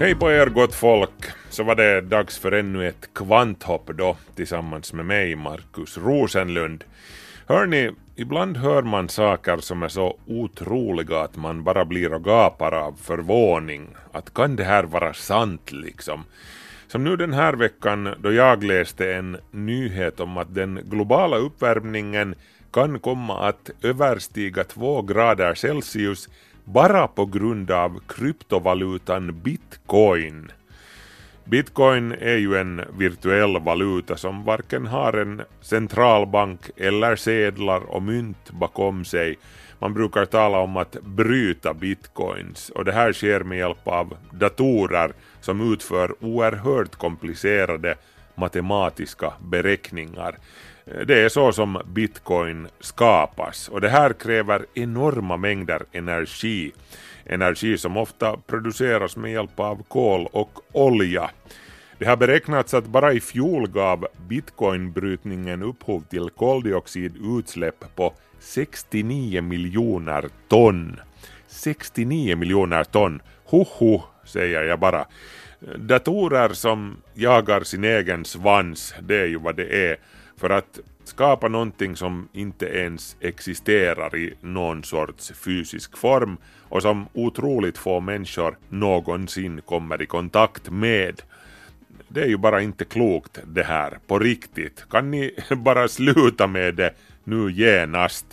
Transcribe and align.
Hej 0.00 0.14
på 0.14 0.30
er 0.32 0.46
gott 0.46 0.74
folk! 0.74 1.26
Så 1.50 1.62
var 1.62 1.74
det 1.74 2.00
dags 2.00 2.38
för 2.38 2.52
ännu 2.52 2.88
ett 2.88 3.14
kvanthopp 3.14 3.90
då 3.94 4.16
tillsammans 4.34 4.92
med 4.92 5.06
mig, 5.06 5.36
Markus 5.36 5.98
Rosenlund. 5.98 6.84
Hörni, 7.46 7.90
ibland 8.16 8.56
hör 8.56 8.82
man 8.82 9.08
saker 9.08 9.56
som 9.56 9.82
är 9.82 9.88
så 9.88 10.18
otroliga 10.26 11.20
att 11.20 11.36
man 11.36 11.64
bara 11.64 11.84
blir 11.84 12.12
och 12.12 12.24
gapar 12.24 12.74
av 12.74 12.92
förvåning. 13.02 13.88
Att 14.12 14.34
kan 14.34 14.56
det 14.56 14.64
här 14.64 14.84
vara 14.84 15.14
sant 15.14 15.72
liksom? 15.72 16.24
Som 16.86 17.04
nu 17.04 17.16
den 17.16 17.32
här 17.32 17.52
veckan 17.52 18.14
då 18.18 18.32
jag 18.32 18.64
läste 18.64 19.14
en 19.14 19.36
nyhet 19.50 20.20
om 20.20 20.36
att 20.36 20.54
den 20.54 20.80
globala 20.84 21.36
uppvärmningen 21.36 22.34
kan 22.72 22.98
komma 22.98 23.48
att 23.48 23.70
överstiga 23.82 24.64
2 24.64 25.02
grader 25.02 25.54
Celsius 25.54 26.28
bara 26.64 27.08
på 27.08 27.26
grund 27.26 27.70
av 27.70 28.00
kryptovalutan 28.08 29.40
bitcoin. 29.42 30.52
Bitcoin 31.44 32.12
är 32.12 32.36
ju 32.36 32.56
en 32.56 32.82
virtuell 32.98 33.60
valuta 33.60 34.16
som 34.16 34.44
varken 34.44 34.86
har 34.86 35.12
en 35.12 35.42
centralbank 35.60 36.60
eller 36.76 37.16
sedlar 37.16 37.80
och 37.80 38.02
mynt 38.02 38.50
bakom 38.50 39.04
sig. 39.04 39.38
Man 39.78 39.94
brukar 39.94 40.24
tala 40.24 40.58
om 40.58 40.76
att 40.76 40.96
bryta 41.02 41.74
bitcoins 41.74 42.70
och 42.70 42.84
det 42.84 42.92
här 42.92 43.12
sker 43.12 43.40
med 43.40 43.58
hjälp 43.58 43.88
av 43.88 44.16
datorer 44.32 45.12
som 45.40 45.72
utför 45.72 46.24
oerhört 46.24 46.96
komplicerade 46.96 47.96
matematiska 48.34 49.32
beräkningar. 49.40 50.38
Det 51.06 51.22
är 51.22 51.28
så 51.28 51.52
som 51.52 51.82
bitcoin 51.86 52.68
skapas 52.80 53.68
och 53.68 53.80
det 53.80 53.88
här 53.88 54.12
kräver 54.12 54.66
enorma 54.74 55.36
mängder 55.36 55.82
energi. 55.92 56.72
Energi 57.24 57.78
som 57.78 57.96
ofta 57.96 58.36
produceras 58.46 59.16
med 59.16 59.32
hjälp 59.32 59.60
av 59.60 59.82
kol 59.88 60.28
och 60.32 60.58
olja. 60.72 61.30
Det 61.98 62.06
har 62.06 62.16
beräknats 62.16 62.74
att 62.74 62.86
bara 62.86 63.12
i 63.12 63.20
fjol 63.20 63.68
gav 63.68 64.06
bitcoinbrytningen 64.28 65.62
upphov 65.62 66.04
till 66.10 66.30
koldioxidutsläpp 66.30 67.84
på 67.96 68.14
69 68.38 69.42
miljoner 69.42 70.28
ton. 70.48 71.00
69 71.46 72.36
miljoner 72.36 72.84
ton! 72.84 73.22
Hoho, 73.44 74.02
säger 74.24 74.64
jag 74.64 74.78
bara. 74.78 75.06
Datorer 75.60 76.48
som 76.48 76.96
jagar 77.14 77.60
sin 77.60 77.84
egen 77.84 78.24
svans, 78.24 78.94
det 79.00 79.20
är 79.20 79.26
ju 79.26 79.38
vad 79.38 79.56
det 79.56 79.90
är. 79.90 79.96
För 80.36 80.50
att 80.50 80.80
skapa 81.04 81.48
någonting 81.48 81.96
som 81.96 82.28
inte 82.32 82.66
ens 82.66 83.16
existerar 83.20 84.16
i 84.16 84.34
någon 84.40 84.84
sorts 84.84 85.32
fysisk 85.32 85.96
form 85.96 86.36
och 86.68 86.82
som 86.82 87.08
otroligt 87.12 87.78
få 87.78 88.00
människor 88.00 88.58
någonsin 88.68 89.60
kommer 89.60 90.02
i 90.02 90.06
kontakt 90.06 90.70
med. 90.70 91.22
Det 92.08 92.22
är 92.22 92.28
ju 92.28 92.36
bara 92.36 92.60
inte 92.60 92.84
klokt 92.84 93.38
det 93.46 93.62
här, 93.62 93.98
på 94.06 94.18
riktigt. 94.18 94.84
Kan 94.90 95.10
ni 95.10 95.34
bara 95.56 95.88
sluta 95.88 96.46
med 96.46 96.74
det 96.74 96.94
nu 97.24 97.52
genast? 97.52 98.26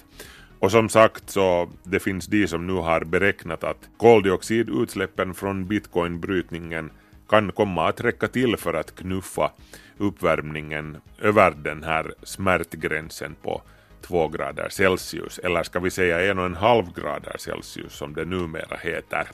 Och 0.59 0.71
som 0.71 0.89
sagt 0.89 1.29
så 1.29 1.69
det 1.83 1.99
finns 1.99 2.27
de 2.27 2.47
som 2.47 2.67
nu 2.67 2.73
har 2.73 3.03
beräknat 3.03 3.63
att 3.63 3.89
koldioxidutsläppen 3.97 5.33
från 5.33 5.67
bitcoinbrytningen 5.67 6.89
kan 7.29 7.51
komma 7.51 7.87
att 7.87 8.01
räcka 8.01 8.27
till 8.27 8.57
för 8.57 8.73
att 8.73 8.95
knuffa 8.95 9.51
uppvärmningen 9.97 10.97
över 11.21 11.51
den 11.51 11.83
här 11.83 12.13
smärtgränsen 12.23 13.35
på 13.41 13.61
2 14.01 14.27
grader 14.27 14.69
Celsius, 14.69 15.39
eller 15.39 15.63
ska 15.63 15.79
vi 15.79 15.91
säga 15.91 16.33
1,5 16.33 17.01
grader 17.01 17.35
Celsius 17.37 17.93
som 17.93 18.13
det 18.13 18.25
numera 18.25 18.77
heter. 18.81 19.27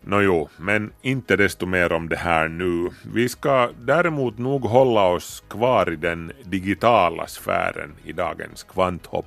Nåjo, 0.00 0.48
men 0.56 0.92
inte 1.02 1.36
desto 1.36 1.66
mer 1.66 1.92
om 1.92 2.08
det 2.08 2.16
här 2.16 2.48
nu. 2.48 2.90
Vi 3.14 3.28
ska 3.28 3.70
däremot 3.80 4.38
nog 4.38 4.64
hålla 4.64 5.06
oss 5.06 5.44
kvar 5.48 5.92
i 5.92 5.96
den 5.96 6.32
digitala 6.44 7.26
sfären 7.26 7.94
i 8.04 8.12
dagens 8.12 8.62
kvanthopp. 8.62 9.26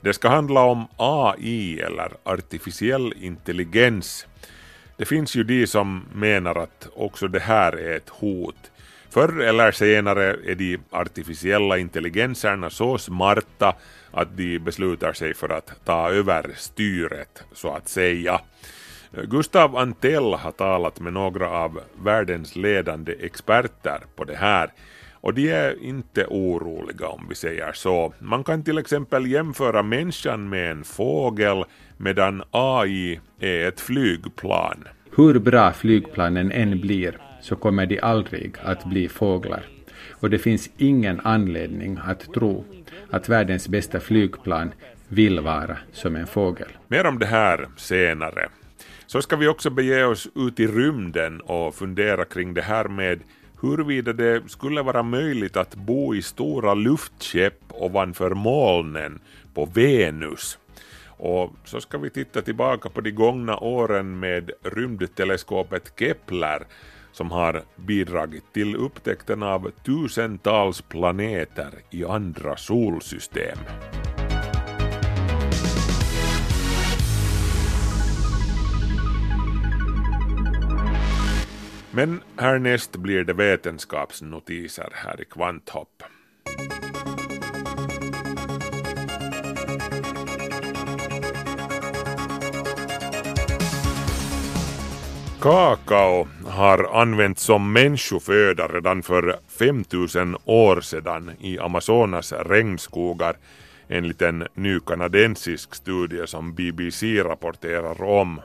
Det 0.00 0.12
ska 0.12 0.28
handla 0.28 0.60
om 0.60 0.86
AI 0.96 1.80
eller 1.80 2.12
artificiell 2.22 3.14
intelligens. 3.20 4.26
Det 4.96 5.04
finns 5.04 5.36
ju 5.36 5.44
de 5.44 5.66
som 5.66 6.04
menar 6.14 6.54
att 6.58 6.88
också 6.94 7.28
det 7.28 7.40
här 7.40 7.72
är 7.72 7.96
ett 7.96 8.08
hot. 8.08 8.70
Förr 9.10 9.40
eller 9.40 9.72
senare 9.72 10.36
är 10.44 10.54
de 10.54 10.78
artificiella 10.90 11.78
intelligenserna 11.78 12.70
så 12.70 12.98
smarta 12.98 13.74
att 14.10 14.36
de 14.36 14.58
beslutar 14.58 15.12
sig 15.12 15.34
för 15.34 15.48
att 15.48 15.84
ta 15.84 16.10
över 16.10 16.50
styret, 16.56 17.44
så 17.52 17.74
att 17.74 17.88
säga. 17.88 18.40
Gustav 19.22 19.76
Antell 19.76 20.34
har 20.34 20.52
talat 20.52 21.00
med 21.00 21.12
några 21.12 21.48
av 21.48 21.80
världens 22.02 22.56
ledande 22.56 23.12
experter 23.20 24.00
på 24.16 24.24
det 24.24 24.36
här 24.36 24.70
och 25.24 25.34
de 25.34 25.50
är 25.50 25.82
inte 25.82 26.26
oroliga 26.26 27.08
om 27.08 27.26
vi 27.28 27.34
säger 27.34 27.72
så. 27.72 28.14
Man 28.18 28.44
kan 28.44 28.64
till 28.64 28.78
exempel 28.78 29.26
jämföra 29.26 29.82
människan 29.82 30.48
med 30.48 30.70
en 30.70 30.84
fågel 30.84 31.64
medan 31.96 32.42
AI 32.50 33.20
är 33.40 33.68
ett 33.68 33.80
flygplan. 33.80 34.84
Hur 35.16 35.38
bra 35.38 35.72
flygplanen 35.72 36.52
än 36.52 36.80
blir 36.80 37.18
så 37.40 37.56
kommer 37.56 37.86
de 37.86 38.00
aldrig 38.00 38.54
att 38.62 38.84
bli 38.84 39.08
fåglar. 39.08 39.62
Och 40.10 40.30
det 40.30 40.38
finns 40.38 40.70
ingen 40.76 41.20
anledning 41.20 41.98
att 42.04 42.34
tro 42.34 42.64
att 43.10 43.28
världens 43.28 43.68
bästa 43.68 44.00
flygplan 44.00 44.72
vill 45.08 45.40
vara 45.40 45.76
som 45.92 46.16
en 46.16 46.26
fågel. 46.26 46.68
Mer 46.88 47.06
om 47.06 47.18
det 47.18 47.26
här 47.26 47.68
senare. 47.76 48.48
Så 49.06 49.22
ska 49.22 49.36
vi 49.36 49.48
också 49.48 49.70
bege 49.70 50.04
oss 50.04 50.28
ut 50.34 50.60
i 50.60 50.66
rymden 50.66 51.40
och 51.40 51.74
fundera 51.74 52.24
kring 52.24 52.54
det 52.54 52.62
här 52.62 52.88
med 52.88 53.20
huruvida 53.64 54.12
det 54.12 54.50
skulle 54.50 54.82
vara 54.82 55.02
möjligt 55.02 55.56
att 55.56 55.74
bo 55.74 56.14
i 56.14 56.22
stora 56.22 56.74
luftskepp 56.74 57.60
ovanför 57.68 58.30
molnen 58.30 59.20
på 59.54 59.64
Venus. 59.64 60.58
Och 61.06 61.52
så 61.64 61.80
ska 61.80 61.98
vi 61.98 62.10
titta 62.10 62.42
tillbaka 62.42 62.88
på 62.88 63.00
de 63.00 63.10
gångna 63.10 63.56
åren 63.58 64.18
med 64.18 64.50
rymdteleskopet 64.62 65.92
Kepler 65.98 66.66
som 67.12 67.30
har 67.30 67.62
bidragit 67.76 68.52
till 68.52 68.76
upptäckten 68.76 69.42
av 69.42 69.70
tusentals 69.84 70.80
planeter 70.82 71.70
i 71.90 72.04
andra 72.04 72.56
solsystem. 72.56 73.58
Men 81.96 82.20
härnäst 82.36 82.96
blir 82.96 83.24
det 83.24 83.32
vetenskapsnotiser 83.32 84.88
här 84.92 85.20
i 85.20 85.24
Kvanthopp. 85.24 86.02
Kakao 95.40 96.28
har 96.46 97.00
använts 97.00 97.42
som 97.42 97.72
människoföda 97.72 98.68
redan 98.68 99.02
för 99.02 99.36
5000 99.58 100.36
år 100.44 100.80
sedan 100.80 101.30
i 101.40 101.58
Amazonas 101.58 102.32
regnskogar 102.32 103.36
enligt 103.88 104.22
en 104.22 104.46
ny 104.54 104.80
kanadensisk 104.80 105.74
studie 105.74 106.26
som 106.26 106.54
BBC 106.54 107.22
rapporterar 107.22 108.02
om. 108.02 108.40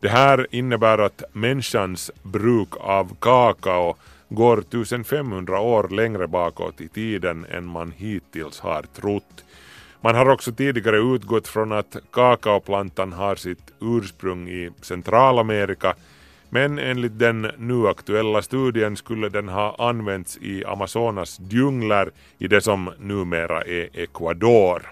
Det 0.00 0.08
här 0.08 0.46
innebär 0.50 0.98
att 0.98 1.22
människans 1.32 2.10
bruk 2.22 2.68
av 2.76 3.16
kakao 3.20 3.96
går 4.28 4.58
1500 4.58 5.60
år 5.60 5.88
längre 5.88 6.26
bakåt 6.26 6.80
i 6.80 6.88
tiden 6.88 7.46
än 7.50 7.66
man 7.66 7.92
hittills 7.96 8.60
har 8.60 8.82
trott. 8.82 9.44
Man 10.00 10.14
har 10.14 10.28
också 10.28 10.52
tidigare 10.52 10.98
utgått 10.98 11.48
från 11.48 11.72
att 11.72 11.96
kakaoplantan 12.10 13.12
har 13.12 13.36
sitt 13.36 13.72
ursprung 13.80 14.48
i 14.48 14.70
Centralamerika 14.82 15.94
men 16.50 16.78
enligt 16.78 17.18
den 17.18 17.50
nu 17.58 17.88
aktuella 17.88 18.42
studien 18.42 18.96
skulle 18.96 19.28
den 19.28 19.48
ha 19.48 19.76
använts 19.78 20.36
i 20.36 20.64
Amazonas 20.64 21.40
djungler 21.50 22.10
i 22.38 22.48
det 22.48 22.60
som 22.60 22.90
numera 22.98 23.62
är 23.62 23.88
Ecuador. 23.92 24.82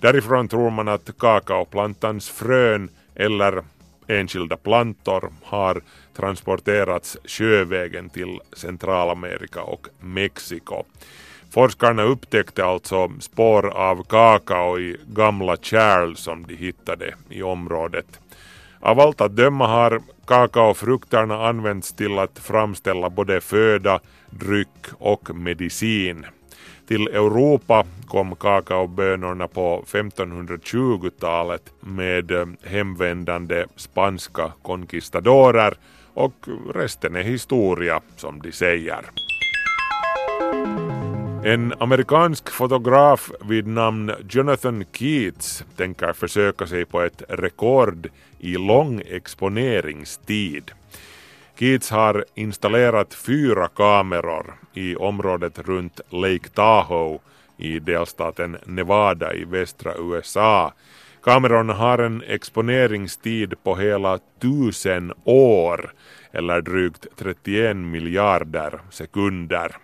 Därifrån 0.00 0.48
tror 0.48 0.70
man 0.70 0.88
att 0.88 1.18
kakaoplantans 1.18 2.30
frön 2.30 2.88
eller 3.14 3.62
enskilda 4.08 4.56
plantor 4.56 5.32
har 5.42 5.82
transporterats 6.16 7.16
sjövägen 7.24 8.08
till 8.10 8.40
Centralamerika 8.52 9.62
och 9.62 9.86
Mexiko. 10.00 10.84
Forskarna 11.50 12.02
upptäckte 12.02 12.64
alltså 12.64 13.10
spår 13.20 13.66
av 13.66 14.02
kakao 14.02 14.78
i 14.78 14.96
gamla 15.06 15.56
kärl 15.56 16.14
som 16.14 16.46
de 16.46 16.54
hittade 16.54 17.14
i 17.28 17.42
området. 17.42 18.20
Av 18.80 19.00
allt 19.00 19.20
att 19.20 19.36
döma 19.36 19.66
har 19.66 20.02
kakaofrukterna 20.26 21.46
använts 21.46 21.92
till 21.92 22.18
att 22.18 22.38
framställa 22.38 23.10
både 23.10 23.40
föda, 23.40 24.00
dryck 24.30 24.86
och 24.98 25.34
medicin. 25.34 26.26
Till 26.88 27.08
Europa 27.08 27.86
kom 28.06 28.36
kakaobönorna 28.36 29.48
på 29.48 29.84
1520-talet 29.86 31.72
med 31.80 32.30
eh, 32.30 32.46
hemvändande 32.64 33.66
spanska 33.76 34.52
conquistadorer 34.62 35.74
och 36.14 36.34
resten 36.74 37.16
är 37.16 37.22
historia 37.22 38.00
som 38.16 38.42
de 38.42 38.52
säger. 38.52 39.00
En 41.44 41.74
amerikansk 41.78 42.50
fotograf 42.50 43.30
vid 43.48 43.66
namn 43.66 44.12
Jonathan 44.28 44.84
Keats 44.92 45.64
tänker 45.76 46.12
försöka 46.12 46.66
sig 46.66 46.84
på 46.84 47.00
ett 47.00 47.22
rekord 47.28 48.08
i 48.38 48.54
lång 48.54 49.02
exponeringstid. 49.06 50.70
Keats 51.58 51.90
har 51.90 52.24
installerat 52.34 53.14
fyra 53.14 53.68
kameror 53.68 54.54
i 54.74 54.96
området 54.96 55.58
runt 55.58 56.00
Lake 56.10 56.48
Tahoe 56.54 57.18
i 57.56 57.78
delstaten 57.78 58.56
Nevada 58.66 59.34
i 59.34 59.44
västra 59.44 59.92
USA. 59.98 60.72
Kamerorna 61.22 61.72
har 61.72 61.98
en 61.98 62.22
exponeringstid 62.22 63.54
på 63.62 63.76
hela 63.76 64.18
tusen 64.40 65.12
år 65.24 65.92
eller 66.32 66.60
drygt 66.60 67.06
31 67.16 67.76
miljarder 67.76 68.80
sekunder. 68.90 69.76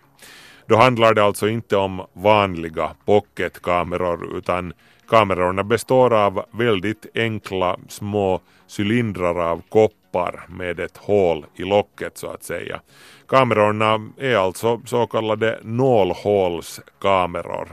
Då 0.66 0.76
handlar 0.76 1.14
det 1.14 1.24
alltså 1.24 1.48
inte 1.48 1.76
om 1.76 2.06
vanliga 2.12 2.90
pocketkameror 3.04 4.38
utan 4.38 4.72
kamerorna 5.08 5.64
består 5.64 6.14
av 6.14 6.44
väldigt 6.50 7.06
enkla 7.14 7.78
små 7.88 8.40
cylindrar 8.78 9.50
av 9.50 9.62
koppar 9.68 10.03
med 10.48 10.80
ett 10.80 10.96
hål 10.96 11.46
i 11.56 11.64
locket 11.64 12.18
så 12.18 12.30
att 12.30 12.42
säga. 12.42 12.80
Kamerorna 13.28 14.10
är 14.18 14.36
alltså 14.36 14.80
så 14.84 15.06
kallade 15.06 15.58
nålhålskameror. 15.62 17.68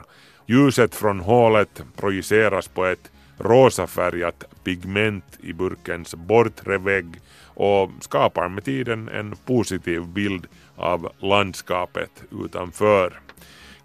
Ljuset 0.45 0.95
från 0.95 1.19
hålet 1.19 1.83
projiceras 1.95 2.67
på 2.67 2.85
ett 2.85 3.11
rosafärgat 3.37 4.43
pigment 4.63 5.37
i 5.39 5.53
burkens 5.53 6.15
bortre 6.15 6.77
vägg 6.77 7.19
och 7.45 7.91
skapar 7.99 8.49
med 8.49 8.63
tiden 8.63 9.09
en 9.09 9.35
positiv 9.45 10.07
bild 10.07 10.47
av 10.75 11.11
landskapet 11.19 12.23
utanför. 12.45 13.19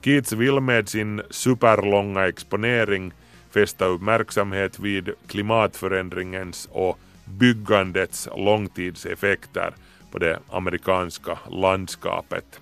Keats 0.01 0.33
vill 0.33 0.61
med 0.61 0.89
sin 0.89 1.23
superlånga 1.31 2.29
exponering 2.29 3.13
fästa 3.51 3.85
uppmärksamhet 3.85 4.79
vid 4.79 5.11
klimatförändringens 5.27 6.69
och 6.73 6.99
byggandets 7.27 8.29
långtidseffekter 8.37 9.75
på 10.11 10.19
det 10.19 10.39
amerikanska 10.51 11.39
landskapet. 11.51 12.61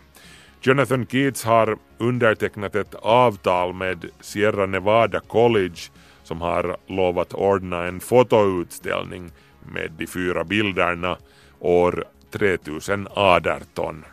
Jonathan 0.60 1.06
Keats 1.06 1.44
har 1.44 1.76
undertecknat 1.98 2.74
ett 2.74 2.94
avtal 2.94 3.74
med 3.74 4.04
Sierra 4.20 4.66
Nevada 4.66 5.20
College 5.20 5.80
som 6.22 6.40
har 6.40 6.76
lovat 6.86 7.34
ordna 7.34 7.84
en 7.84 8.00
fotoutställning 8.00 9.30
med 9.72 9.92
de 9.98 10.06
fyra 10.06 10.44
bilderna 10.44 11.16
år 11.60 12.04
3018. 12.30 14.04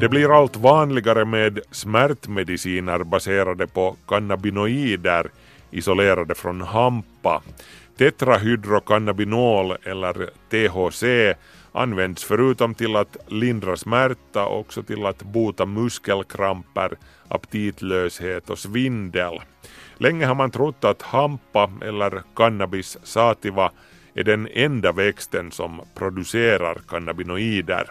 Det 0.00 0.08
blir 0.08 0.38
allt 0.38 0.56
vanligare 0.56 1.24
med 1.24 1.60
smärtmediciner 1.70 3.04
baserade 3.04 3.66
på 3.66 3.96
cannabinoider 4.08 5.30
isolerade 5.70 6.34
från 6.34 6.60
hampa. 6.60 7.42
Tetrahydrocannabinol 7.96 9.76
eller 9.82 10.30
THC 10.50 11.04
används 11.72 12.24
förutom 12.24 12.74
till 12.74 12.96
att 12.96 13.16
lindra 13.26 13.76
smärta 13.76 14.46
också 14.46 14.82
till 14.82 15.06
att 15.06 15.22
bota 15.22 15.66
muskelkramper, 15.66 16.96
aptitlöshet 17.28 18.50
och 18.50 18.58
svindel. 18.58 19.40
Länge 19.98 20.26
har 20.26 20.34
man 20.34 20.50
trott 20.50 20.84
att 20.84 21.02
hampa 21.02 21.70
eller 21.82 22.22
cannabis 22.34 22.98
sativa 23.02 23.70
är 24.14 24.24
den 24.24 24.48
enda 24.52 24.92
växten 24.92 25.50
som 25.50 25.80
producerar 25.94 26.78
cannabinoider. 26.88 27.90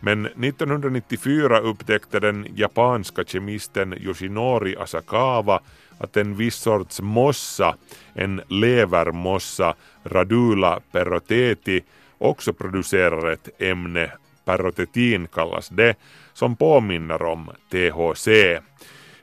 Men 0.00 0.26
1994 0.26 1.58
upptäckte 1.58 2.20
den 2.20 2.46
japanska 2.54 3.24
kemisten 3.24 3.92
Yoshinori 3.92 4.76
Asakawa 4.76 5.60
att 5.98 6.16
en 6.16 6.36
viss 6.36 6.54
sorts 6.54 7.00
mossa, 7.00 7.76
en 8.14 8.42
levermossa, 8.48 9.74
Radula 10.04 10.80
peroteti, 10.92 11.80
också 12.18 12.52
producerar 12.52 13.30
ett 13.30 13.62
ämne, 13.62 14.12
perotetin 14.44 15.26
kallas 15.26 15.68
det, 15.68 15.94
som 16.32 16.56
påminner 16.56 17.22
om 17.22 17.50
THC. 17.70 18.28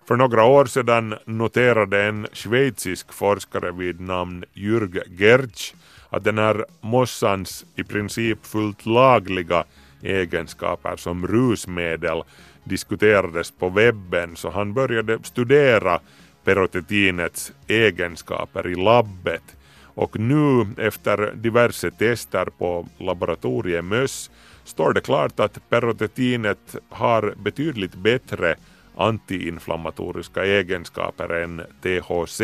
För 0.07 0.15
några 0.15 0.44
år 0.44 0.65
sedan 0.65 1.15
noterade 1.25 2.03
en 2.03 2.27
schweizisk 2.33 3.13
forskare 3.13 3.71
vid 3.71 4.00
namn 4.00 4.44
Jürg 4.53 5.01
Gertsch 5.07 5.73
att 6.09 6.23
den 6.23 6.38
här 6.38 6.65
mossans 6.81 7.65
i 7.75 7.83
princip 7.83 8.45
fullt 8.45 8.85
lagliga 8.85 9.63
egenskaper 10.01 10.95
som 10.95 11.27
rusmedel 11.27 12.23
diskuterades 12.63 13.51
på 13.51 13.69
webben 13.69 14.35
så 14.35 14.50
han 14.50 14.73
började 14.73 15.19
studera 15.23 16.00
perotetinets 16.44 17.54
egenskaper 17.68 18.68
i 18.68 18.76
labbet 18.76 19.56
och 19.84 20.20
nu 20.20 20.68
efter 20.78 21.32
diverse 21.36 21.92
tester 21.92 22.46
på 22.46 22.88
laboratoriemöss 22.98 24.32
står 24.64 24.94
det 24.94 25.02
klart 25.02 25.40
att 25.40 25.70
perotetinet 25.70 26.76
har 26.90 27.34
betydligt 27.38 27.96
bättre 27.96 28.56
antiinflammatoriska 28.96 30.46
egenskaper 30.46 31.30
än 31.30 31.62
THC 31.82 32.42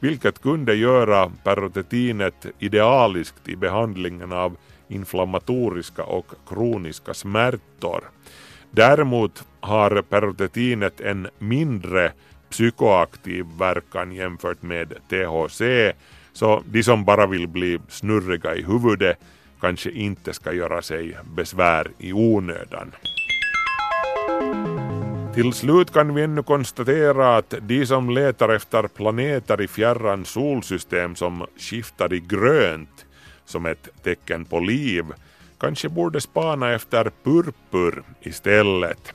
vilket 0.00 0.42
kunde 0.42 0.74
göra 0.74 1.32
perotetinet 1.44 2.46
idealiskt 2.58 3.48
i 3.48 3.56
behandlingen 3.56 4.32
av 4.32 4.56
inflammatoriska 4.88 6.04
och 6.04 6.26
kroniska 6.48 7.14
smärtor. 7.14 8.04
Däremot 8.70 9.44
har 9.60 10.02
perotetinet 10.02 11.00
en 11.00 11.28
mindre 11.38 12.12
psykoaktiv 12.54 13.46
verkan 13.58 14.12
jämfört 14.12 14.62
med 14.62 14.88
THC 15.08 15.62
så 16.32 16.62
de 16.66 16.82
som 16.82 17.04
bara 17.04 17.26
vill 17.26 17.48
bli 17.48 17.78
snurriga 17.88 18.54
i 18.54 18.62
huvudet 18.62 19.18
kanske 19.60 19.90
inte 19.90 20.32
ska 20.32 20.52
göra 20.52 20.82
sig 20.82 21.16
besvär 21.36 21.90
i 21.98 22.12
onödan. 22.12 22.92
Till 25.34 25.52
slut 25.52 25.92
kan 25.92 26.14
vi 26.14 26.22
ännu 26.22 26.42
konstatera 26.42 27.36
att 27.36 27.54
de 27.60 27.86
som 27.86 28.10
letar 28.10 28.48
efter 28.48 28.88
planeter 28.88 29.62
i 29.62 29.68
fjärran 29.68 30.24
solsystem 30.24 31.14
som 31.14 31.46
skiftar 31.58 32.12
i 32.12 32.20
grönt 32.20 33.06
som 33.44 33.66
ett 33.66 33.88
tecken 34.02 34.44
på 34.44 34.60
liv 34.60 35.04
kanske 35.58 35.88
borde 35.88 36.20
spana 36.20 36.72
efter 36.72 37.10
purpur 37.24 38.02
istället. 38.22 39.14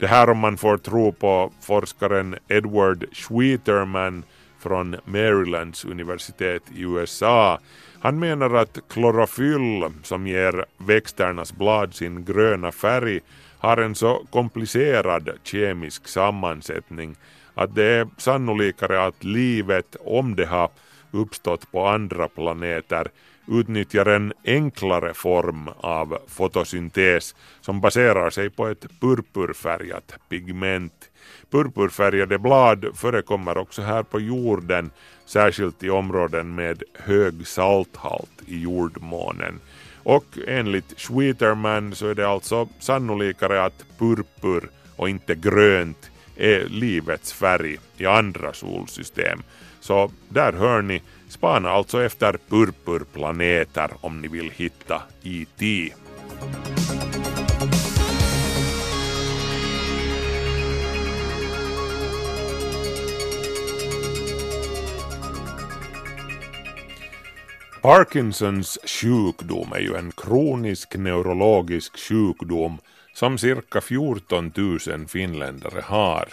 Det 0.00 0.06
här 0.06 0.30
om 0.30 0.38
man 0.38 0.56
får 0.56 0.76
tro 0.76 1.12
på 1.12 1.52
forskaren 1.60 2.36
Edward 2.48 3.04
Schwieterman 3.12 4.24
från 4.58 4.96
Marylands 5.04 5.84
universitet 5.84 6.62
i 6.74 6.82
USA. 6.82 7.58
Han 8.00 8.18
menar 8.18 8.54
att 8.54 8.78
klorofyll 8.88 9.84
som 10.02 10.26
ger 10.26 10.64
växternas 10.78 11.52
blad 11.52 11.94
sin 11.94 12.24
gröna 12.24 12.72
färg 12.72 13.20
har 13.58 13.76
en 13.76 13.94
så 13.94 14.26
komplicerad 14.30 15.30
kemisk 15.42 16.08
sammansättning 16.08 17.16
att 17.54 17.74
det 17.74 17.84
är 17.84 18.08
sannolikare 18.16 19.04
att 19.04 19.24
livet, 19.24 19.96
om 20.00 20.36
det 20.36 20.46
har 20.46 20.70
uppstått 21.10 21.72
på 21.72 21.86
andra 21.86 22.28
planeter, 22.28 23.08
utnyttjar 23.46 24.06
en 24.06 24.32
enklare 24.44 25.14
form 25.14 25.68
av 25.76 26.18
fotosyntes 26.26 27.34
som 27.60 27.80
baserar 27.80 28.30
sig 28.30 28.50
på 28.50 28.66
ett 28.66 29.00
purpurfärgat 29.00 30.14
pigment. 30.28 31.10
Purpurfärgade 31.50 32.38
blad 32.38 32.86
förekommer 32.94 33.58
också 33.58 33.82
här 33.82 34.02
på 34.02 34.20
jorden, 34.20 34.90
särskilt 35.26 35.82
i 35.82 35.90
områden 35.90 36.54
med 36.54 36.82
hög 36.94 37.46
salthalt 37.46 38.42
i 38.46 38.60
jordmånen. 38.60 39.60
Och 40.02 40.38
enligt 40.46 40.98
Schwieterman 41.00 41.94
så 41.94 42.06
är 42.06 42.14
det 42.14 42.28
alltså 42.28 42.68
sannolikare 42.78 43.64
att 43.64 43.84
purpur 43.98 44.68
och 44.96 45.08
inte 45.08 45.34
grönt 45.34 46.10
är 46.36 46.64
livets 46.68 47.32
färg 47.32 47.78
i 47.96 48.06
andra 48.06 48.52
solsystem. 48.52 49.42
Så 49.80 50.10
där 50.28 50.52
hör 50.52 50.82
ni, 50.82 51.02
spana 51.30 51.70
alltså 51.70 52.02
efter 52.02 52.38
purpurplaneter 52.48 53.90
om 54.00 54.20
ni 54.20 54.28
vill 54.28 54.50
hitta 54.50 55.02
IT. 55.22 55.92
Parkinsons 67.82 68.78
sjukdom 68.84 69.72
är 69.72 69.80
ju 69.80 69.94
en 69.94 70.12
kronisk 70.12 70.96
neurologisk 70.96 71.98
sjukdom 71.98 72.78
som 73.14 73.38
cirka 73.38 73.80
14 73.80 74.52
000 74.56 75.06
finländare 75.08 75.80
har. 75.84 76.28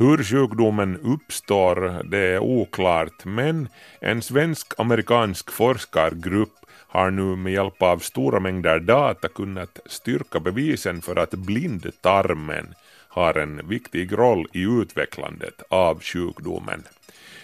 Hur 0.00 0.22
sjukdomen 0.22 0.96
uppstår 0.96 2.02
det 2.10 2.18
är 2.18 2.38
oklart 2.38 3.24
men 3.24 3.68
en 4.00 4.22
svensk-amerikansk 4.22 5.50
forskargrupp 5.50 6.54
har 6.70 7.10
nu 7.10 7.36
med 7.36 7.52
hjälp 7.52 7.82
av 7.82 7.98
stora 7.98 8.40
mängder 8.40 8.80
data 8.80 9.28
kunnat 9.28 9.80
styrka 9.86 10.40
bevisen 10.40 11.02
för 11.02 11.16
att 11.16 11.30
blindtarmen 11.30 12.74
har 13.08 13.34
en 13.34 13.68
viktig 13.68 14.12
roll 14.12 14.46
i 14.52 14.62
utvecklandet 14.62 15.62
av 15.68 16.00
sjukdomen. 16.02 16.82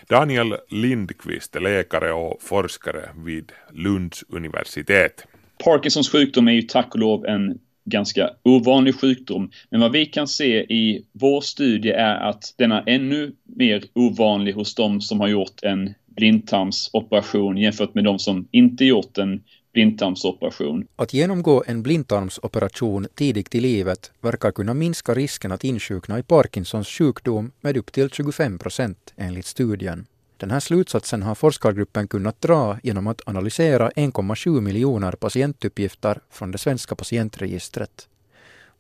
Daniel 0.09 0.57
Lindqvist 0.69 1.57
är 1.57 1.61
läkare 1.61 2.13
och 2.13 2.43
forskare 2.43 3.09
vid 3.25 3.53
Lunds 3.71 4.25
universitet. 4.29 5.27
Parkinsons 5.65 6.11
sjukdom 6.13 6.49
är 6.49 6.53
ju 6.53 6.63
tack 6.63 6.95
och 6.95 7.01
lov 7.01 7.27
en 7.27 7.59
ganska 7.85 8.31
ovanlig 8.43 9.01
sjukdom. 9.01 9.51
Men 9.71 9.81
vad 9.81 9.93
vi 9.93 10.07
kan 10.07 10.29
se 10.29 10.59
i 10.59 11.05
vår 11.13 11.41
studie 11.41 11.91
är 11.91 12.17
att 12.17 12.55
den 12.57 12.73
är 12.73 12.83
ännu 12.87 13.33
mer 13.45 13.85
ovanlig 13.95 14.53
hos 14.53 14.75
de 14.75 15.01
som 15.01 15.21
har 15.21 15.29
gjort 15.29 15.63
en 15.63 15.95
blindtarmsoperation 16.07 17.57
jämfört 17.57 17.95
med 17.95 18.05
de 18.05 18.19
som 18.19 18.49
inte 18.51 18.85
gjort 18.85 19.19
en 19.19 19.43
blindtarmsoperation. 19.73 20.87
Att 20.97 21.15
genomgå 21.15 21.65
en 21.67 21.83
blindtarmsoperation 21.83 23.07
tidigt 23.15 23.55
i 23.55 23.61
livet 23.61 24.13
verkar 24.21 24.51
kunna 24.51 24.75
minska 24.75 25.15
risken 25.15 25.53
att 25.53 25.65
insjukna 25.65 26.19
i 26.19 26.23
Parkinsons 26.23 26.89
sjukdom 26.89 27.53
med 27.61 27.77
upp 27.77 27.93
till 27.93 28.11
25 28.11 28.59
procent 28.59 29.15
enligt 29.17 29.47
studien. 29.47 30.07
Den 30.37 30.51
här 30.51 30.61
slutsatsen 30.61 31.23
har 31.23 31.35
forskargruppen 31.35 32.09
kunnat 32.09 32.41
dra 32.41 32.79
genom 32.83 33.07
att 33.07 33.23
analysera 33.27 33.91
1,7 33.91 34.61
miljoner 34.61 35.13
patientuppgifter 35.13 36.21
från 36.31 36.51
det 36.51 36.59
svenska 36.59 36.95
patientregistret. 36.95 38.09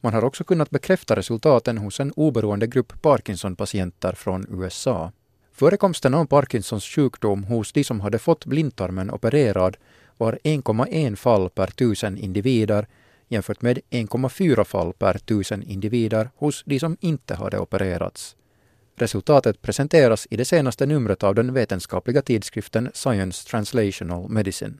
Man 0.00 0.14
har 0.14 0.24
också 0.24 0.44
kunnat 0.44 0.70
bekräfta 0.70 1.16
resultaten 1.16 1.78
hos 1.78 2.00
en 2.00 2.12
oberoende 2.12 2.66
grupp 2.66 3.02
Parkinson-patienter 3.02 4.12
från 4.12 4.46
USA. 4.50 5.12
Förekomsten 5.52 6.14
av 6.14 6.26
Parkinsons 6.26 6.84
sjukdom 6.84 7.44
hos 7.44 7.72
de 7.72 7.84
som 7.84 8.00
hade 8.00 8.18
fått 8.18 8.46
blindtarmen 8.46 9.10
opererad 9.10 9.76
var 10.16 10.38
1,1 10.44 11.16
fall 11.16 11.50
per 11.50 11.66
tusen 11.66 12.18
individer 12.18 12.86
jämfört 13.28 13.62
med 13.62 13.78
1,4 13.90 14.64
fall 14.64 14.92
per 14.92 15.18
tusen 15.18 15.62
individer 15.62 16.30
hos 16.36 16.62
de 16.66 16.80
som 16.80 16.96
inte 17.00 17.34
hade 17.34 17.58
opererats. 17.58 18.36
Resultatet 18.96 19.62
presenteras 19.62 20.26
i 20.30 20.36
det 20.36 20.44
senaste 20.44 20.86
numret 20.86 21.22
av 21.22 21.34
den 21.34 21.54
vetenskapliga 21.54 22.22
tidskriften 22.22 22.90
Science 22.94 23.48
Translational 23.48 24.28
Medicine. 24.28 24.74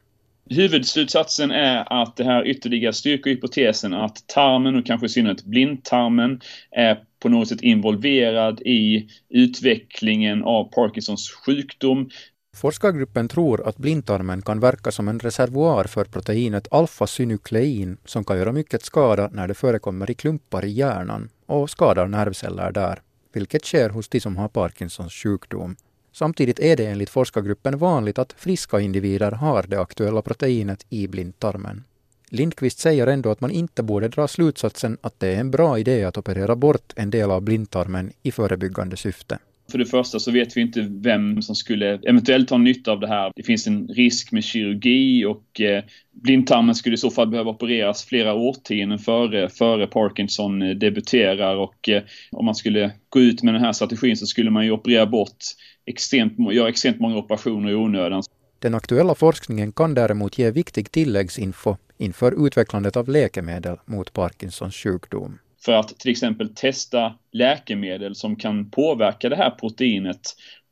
Huvudslutsatsen 0.51 1.51
är 1.51 2.03
att 2.03 2.17
det 2.17 2.25
här 2.25 2.47
ytterligare 2.47 2.93
styrker 2.93 3.31
hypotesen 3.31 3.95
att 3.95 4.27
tarmen 4.27 4.77
och 4.77 4.87
kanske 4.87 5.07
i 5.07 5.09
synnerhet 5.09 5.45
blindtarmen 5.45 6.41
är 6.71 6.99
på 7.23 7.29
något 7.29 7.49
sätt 7.49 7.63
involverad 7.63 8.61
i 8.61 9.09
utvecklingen 9.29 10.45
av 10.45 10.65
Parkinsons 10.65 11.31
sjukdom. 11.31 12.11
Forskargruppen 12.57 13.29
tror 13.29 13.69
att 13.69 13.77
blindtarmen 13.77 14.43
kan 14.43 14.61
verka 14.61 14.91
som 14.93 15.09
en 15.09 15.19
reservoar 15.19 15.85
för 15.85 16.05
proteinet 16.05 16.69
alfa-synuklein 16.71 17.97
som 18.05 18.25
kan 18.25 18.39
göra 18.39 18.53
mycket 18.53 18.85
skada 18.85 19.29
när 19.33 19.49
det 19.49 19.55
förekommer 19.55 20.11
i 20.11 20.15
klumpar 20.15 20.65
i 20.65 20.71
hjärnan 20.71 21.29
och 21.47 21.71
skadar 21.71 22.07
nervceller 22.07 22.73
där 22.73 23.01
vilket 23.37 23.65
sker 23.65 23.89
hos 23.91 24.09
de 24.09 24.21
som 24.21 24.37
har 24.37 24.49
Parkinsons 24.49 25.13
sjukdom. 25.13 25.77
Samtidigt 26.13 26.61
är 26.61 26.77
det 26.77 26.87
enligt 26.87 27.11
forskargruppen 27.11 27.79
vanligt 27.79 28.19
att 28.19 28.33
friska 28.33 28.81
individer 28.81 29.33
har 29.33 29.63
det 29.63 29.81
aktuella 29.81 30.23
proteinet 30.23 30.87
i 30.89 31.09
blindtarmen. 31.09 31.85
Lindqvist 32.29 32.79
säger 32.79 33.07
ändå 33.07 33.31
att 33.31 33.41
man 33.41 33.51
inte 33.51 33.83
borde 33.83 34.09
dra 34.09 34.29
slutsatsen 34.29 34.99
att 35.01 35.21
det 35.21 35.29
är 35.29 35.41
en 35.41 35.51
bra 35.51 35.79
idé 35.79 36.05
att 36.05 36.19
operera 36.19 36.57
bort 36.57 36.93
en 36.97 37.11
del 37.11 37.31
av 37.31 37.43
blindtarmen 37.43 38.13
i 38.23 38.33
förebyggande 38.33 38.97
syfte. 38.97 39.39
För 39.71 39.79
det 39.79 39.87
första 39.87 40.19
så 40.19 40.31
vet 40.31 40.57
vi 40.57 40.61
inte 40.61 40.89
vem 40.91 41.43
som 41.43 41.55
skulle 41.55 41.99
eventuellt 42.03 42.51
ha 42.51 42.59
nytta 42.59 42.93
av 42.93 43.01
det 43.01 43.09
här. 43.09 43.33
Det 43.37 43.43
finns 43.43 43.67
en 43.67 43.89
risk 43.89 44.33
med 44.33 44.45
kirurgi 44.45 45.25
och 45.25 45.61
eh, 45.61 45.85
blindtarmen 46.13 46.75
skulle 46.75 46.95
i 46.95 46.99
så 46.99 47.11
fall 47.11 47.29
behöva 47.29 47.51
opereras 47.51 48.05
flera 48.05 48.35
årtionden 48.35 48.99
före, 48.99 49.49
före 49.49 49.87
Parkinson 49.87 50.63
eh, 50.63 50.71
debuterar 50.71 51.57
och 51.57 51.89
eh, 51.89 52.03
om 52.31 52.45
man 52.45 52.55
skulle 52.55 52.93
gå 53.09 53.21
ut 53.21 53.43
med 53.43 53.55
den 53.55 53.63
här 53.63 53.73
strategin 53.73 54.17
så 54.17 54.27
skulle 54.27 54.51
man 54.51 54.65
ju 54.65 54.71
operera 54.71 55.07
bort 55.07 55.45
extremt, 55.87 56.53
göra 56.53 56.69
extremt 56.69 57.01
många 57.01 57.17
operationer 57.17 57.71
i 57.71 57.75
onödan. 57.75 58.23
Den 58.59 58.75
aktuella 58.75 59.15
forskningen 59.15 59.73
kan 59.73 59.95
däremot 59.95 60.39
ge 60.39 60.51
viktig 60.51 60.91
tilläggsinfo 60.91 61.77
inför 61.99 62.47
utvecklandet 62.47 62.97
av 62.97 63.09
läkemedel 63.09 63.77
mot 63.87 64.13
Parkinsons 64.13 64.75
sjukdom 64.75 65.39
för 65.65 65.73
att 65.73 65.99
till 65.99 66.11
exempel 66.11 66.55
testa 66.55 67.15
läkemedel 67.33 68.15
som 68.15 68.37
kan 68.37 68.71
påverka 68.71 69.29
det 69.29 69.37
här 69.37 69.51
proteinet 69.51 70.21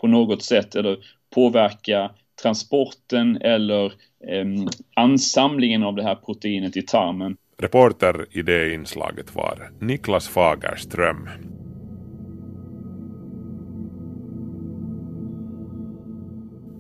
på 0.00 0.06
något 0.06 0.42
sätt 0.42 0.75
eller 0.75 0.99
påverka 1.34 2.11
transporten 2.42 3.37
eller 3.37 3.84
eh, 4.28 4.46
ansamlingen 4.96 5.82
av 5.82 5.94
det 5.96 6.02
här 6.02 6.14
proteinet 6.14 6.76
i 6.76 6.82
tarmen. 6.82 7.37
Reporter 7.58 8.26
i 8.30 8.42
det 8.42 8.75
inslaget 8.75 9.34
var 9.34 9.70
Niklas 9.80 10.28
Fagerström. 10.28 11.28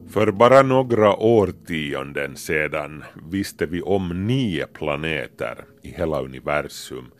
För 0.08 0.32
bara 0.32 0.62
några 0.62 1.16
årtionden 1.16 2.36
sedan 2.36 3.04
visste 3.30 3.66
vi 3.66 3.82
om 3.82 4.26
nio 4.26 4.66
planeter 4.66 5.64
i 5.82 5.88
hela 5.88 6.20
universum 6.20 7.10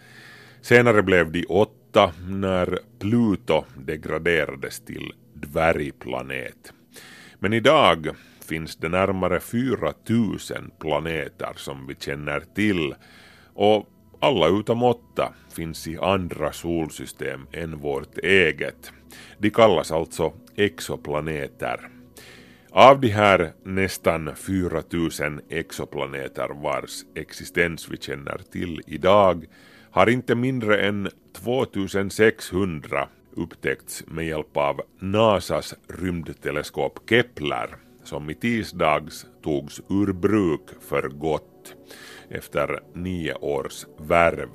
Senare 0.63 1.03
blev 1.03 1.33
de 1.33 1.45
åtta 1.49 2.13
när 2.29 2.79
Pluto 2.99 3.65
degraderades 3.77 4.81
till 4.81 5.13
dvärgplanet. 5.35 6.73
Men 7.39 7.53
idag 7.53 8.09
finns 8.45 8.77
det 8.77 8.89
närmare 8.89 9.41
4000 9.41 10.71
planeter 10.81 11.53
som 11.57 11.87
vi 11.87 11.95
känner 11.95 12.41
till 12.55 12.95
och 13.55 13.89
alla 14.21 14.49
utom 14.49 14.83
åtta 14.83 15.35
finns 15.55 15.89
i 15.89 15.99
andra 15.99 16.53
solsystem 16.53 17.47
än 17.53 17.79
vårt 17.79 18.19
eget. 18.19 18.93
De 19.39 19.51
kallas 19.51 19.93
alltså 19.93 20.33
exoplaneter. 20.57 21.89
Av 22.71 23.01
de 23.01 23.09
här 23.09 23.53
nästan 23.65 24.37
4000 24.37 25.41
exoplaneter 25.49 26.49
vars 26.63 27.05
existens 27.15 27.89
vi 27.89 27.97
känner 27.97 28.41
till 28.53 28.81
idag 28.87 29.47
har 29.93 30.09
inte 30.09 30.35
mindre 30.35 30.81
än 30.81 31.09
2600 31.33 33.09
upptäckts 33.37 34.05
med 34.07 34.27
hjälp 34.27 34.57
av 34.57 34.81
NASAs 34.99 35.75
rymdteleskop 35.89 36.99
Kepler 37.09 37.69
som 38.05 38.31
i 38.31 38.35
tisdags 38.35 39.27
togs 39.43 39.81
ur 39.89 40.13
bruk 40.13 40.71
för 40.81 41.09
gott 41.09 41.77
efter 42.31 42.81
nio 42.95 43.35
års 43.35 43.87
värv 43.99 44.49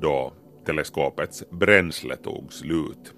då 0.00 0.32
teleskopets 0.66 1.44
bränsle 1.50 2.16
tog 2.16 2.52
slut. 2.52 3.14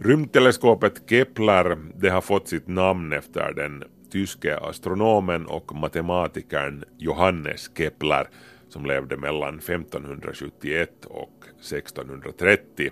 Rymdteleskopet 0.00 1.02
Kepler 1.10 1.78
det 1.94 2.08
har 2.08 2.20
fått 2.20 2.48
sitt 2.48 2.68
namn 2.68 3.12
efter 3.12 3.52
den 3.52 3.84
tyske 4.10 4.58
astronomen 4.58 5.46
och 5.46 5.74
matematikern 5.74 6.84
Johannes 6.98 7.70
Kepler 7.76 8.28
som 8.68 8.86
levde 8.86 9.16
mellan 9.16 9.58
1571 9.58 10.90
och 11.04 11.44
1630. 11.60 12.90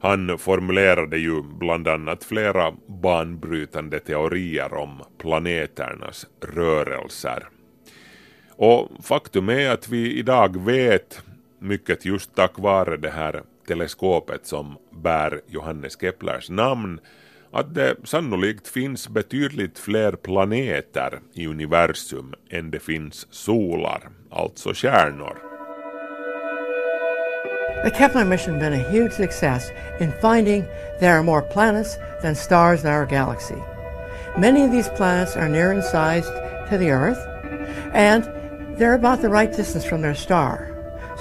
Han 0.00 0.38
formulerade 0.38 1.18
ju 1.18 1.42
bland 1.42 1.88
annat 1.88 2.24
flera 2.24 2.72
banbrytande 2.86 3.98
teorier 3.98 4.74
om 4.74 5.02
planeternas 5.18 6.26
rörelser. 6.40 7.48
Och 8.50 8.88
faktum 9.02 9.48
är 9.48 9.70
att 9.70 9.88
vi 9.88 10.18
idag 10.18 10.64
vet 10.64 11.22
mycket 11.58 12.04
just 12.04 12.34
tack 12.34 12.58
vare 12.58 12.96
det 12.96 13.10
här 13.10 13.42
teleskopet 13.68 14.46
som 14.46 14.76
bär 14.90 15.40
Johannes 15.46 16.00
Keplers 16.00 16.50
namn 16.50 17.00
att 17.56 17.74
det 17.74 17.96
sannolikt 18.04 18.68
finns 18.68 19.08
betydligt 19.08 19.78
fler 19.78 20.12
planeter 20.12 21.20
i 21.32 21.46
universum 21.46 22.34
än 22.50 22.70
det 22.70 22.80
finns 22.80 23.26
solar, 23.30 24.08
alltså. 24.30 24.72
The 27.84 27.90
Kepler 27.98 28.24
mission 28.24 28.58
been 28.58 28.72
a 28.72 28.90
huge 28.90 29.12
success 29.12 29.70
in 30.00 30.12
finding 30.20 30.64
there 31.00 31.12
are 31.12 31.22
more 31.22 31.42
planets 31.42 31.96
than 32.22 32.34
stars 32.34 32.84
in 32.84 32.90
our 32.90 33.06
galaxy. 33.06 33.62
Many 34.38 34.64
of 34.64 34.72
these 34.72 34.90
planets 34.96 35.36
are 35.36 35.48
near 35.48 35.72
in 35.72 35.82
size 35.82 36.26
to 36.70 36.78
the 36.78 36.90
Earth, 36.90 37.26
and 37.94 38.24
they're 38.78 38.94
about 38.94 39.22
the 39.22 39.30
right 39.30 39.56
distance 39.56 39.88
from 39.88 40.02
their 40.02 40.14
star, 40.14 40.68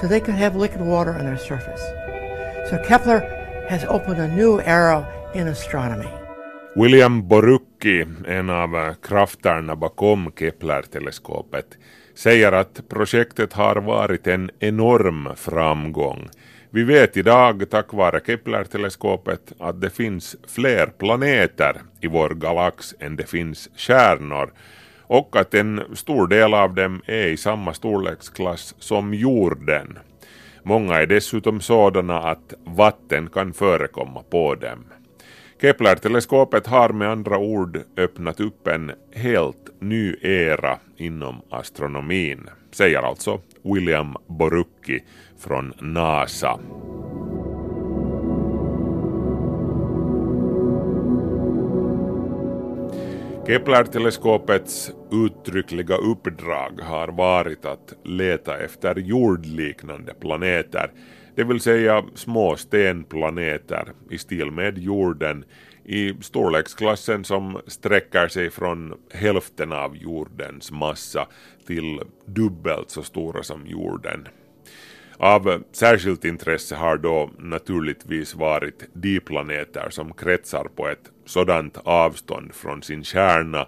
so 0.02 0.08
they 0.08 0.20
could 0.20 0.36
have 0.36 0.56
liquid 0.56 0.82
water 0.82 1.14
on 1.14 1.26
their 1.26 1.38
surface. 1.38 1.82
So 2.70 2.78
Kepler 2.88 3.22
has 3.70 3.86
opened 3.86 4.20
a 4.20 4.28
new 4.28 4.60
era 4.62 5.08
in 5.34 5.48
astronomy. 5.48 6.10
William 6.78 7.28
Borucki, 7.28 8.06
en 8.28 8.50
av 8.50 8.94
krafterna 9.02 9.76
bakom 9.76 10.32
Kepler-teleskopet, 10.40 11.66
säger 12.16 12.52
att 12.52 12.90
projektet 12.90 13.54
har 13.54 13.76
varit 13.76 14.28
en 14.28 14.52
enorm 14.60 15.30
framgång. 15.36 16.30
Vi 16.70 16.84
vet 16.84 17.18
idag 17.18 17.70
tack 17.70 17.94
vare 17.94 18.20
Kepler-teleskopet 18.26 19.54
att 19.60 19.82
det 19.82 19.90
finns 19.90 20.36
fler 20.48 20.88
planeter 20.88 21.82
i 22.02 22.08
vår 22.08 22.30
galax 22.30 22.96
än 23.00 23.16
det 23.16 23.30
finns 23.30 23.70
stjärnor 23.76 24.54
och 25.02 25.36
att 25.36 25.54
en 25.54 25.82
stor 25.94 26.28
del 26.28 26.54
av 26.54 26.74
dem 26.74 27.02
är 27.06 27.28
i 27.28 27.38
samma 27.38 27.74
storleksklass 27.74 28.76
som 28.80 29.14
jorden. 29.14 30.00
Många 30.64 30.96
är 30.96 31.06
dessutom 31.06 31.62
sådana 31.62 32.20
att 32.20 32.54
vatten 32.64 33.30
kan 33.30 33.54
förekomma 33.54 34.24
på 34.30 34.56
dem. 34.56 34.86
Kepler-teleskopet 35.66 36.68
har 36.68 36.90
med 36.90 37.10
andra 37.10 37.38
ord 37.38 37.82
öppnat 37.98 38.40
upp 38.40 38.68
en 38.68 38.92
helt 39.14 39.70
ny 39.82 40.16
era 40.22 40.80
inom 40.98 41.42
astronomin, 41.50 42.50
säger 42.72 43.02
alltså 43.02 43.42
William 43.64 44.16
Borucki 44.28 45.04
från 45.40 45.74
NASA. 45.80 46.60
Kepler-teleskopets 53.48 54.92
uttryckliga 55.12 55.96
uppdrag 55.96 56.80
har 56.84 57.08
varit 57.08 57.66
att 57.66 57.94
leta 58.04 58.58
efter 58.58 58.96
jordliknande 58.96 60.14
planeter, 60.14 60.92
det 61.36 61.44
vill 61.44 61.60
säga 61.60 62.04
små 62.14 62.56
stenplaneter 62.56 63.92
i 64.10 64.18
stil 64.18 64.52
med 64.52 64.78
jorden 64.78 65.46
i 65.86 66.14
storleksklassen 66.22 67.24
som 67.24 67.62
sträcker 67.68 68.28
sig 68.28 68.50
från 68.50 68.94
hälften 69.12 69.72
av 69.72 69.98
jordens 69.98 70.72
massa 70.72 71.28
till 71.68 72.02
dubbelt 72.26 72.90
så 72.90 73.04
stora 73.04 73.44
som 73.44 73.68
jorden. 73.68 74.28
Av 75.18 75.64
särskilt 75.72 76.26
intresse 76.26 76.76
har 76.76 76.98
då 76.98 77.30
naturligtvis 77.38 78.36
varit 78.36 78.84
de 78.94 79.20
planeter 79.20 79.90
som 79.90 80.14
kretsar 80.14 80.68
på 80.76 80.88
ett 80.88 81.12
sådant 81.26 81.78
avstånd 81.84 82.54
från 82.54 82.84
sin 82.84 83.04
kärna 83.04 83.66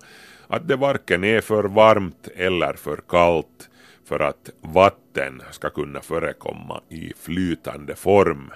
att 0.48 0.68
det 0.68 0.76
varken 0.76 1.24
är 1.24 1.42
för 1.42 1.64
varmt 1.64 2.28
eller 2.36 2.74
för 2.74 3.00
kallt 3.10 3.70
för 4.06 4.20
att 4.20 4.50
vatten 4.62 5.07
ska 5.52 5.70
kunna 5.70 6.02
förekomma 6.02 6.82
i 6.90 7.14
flytande 7.20 7.96
form. 7.96 8.52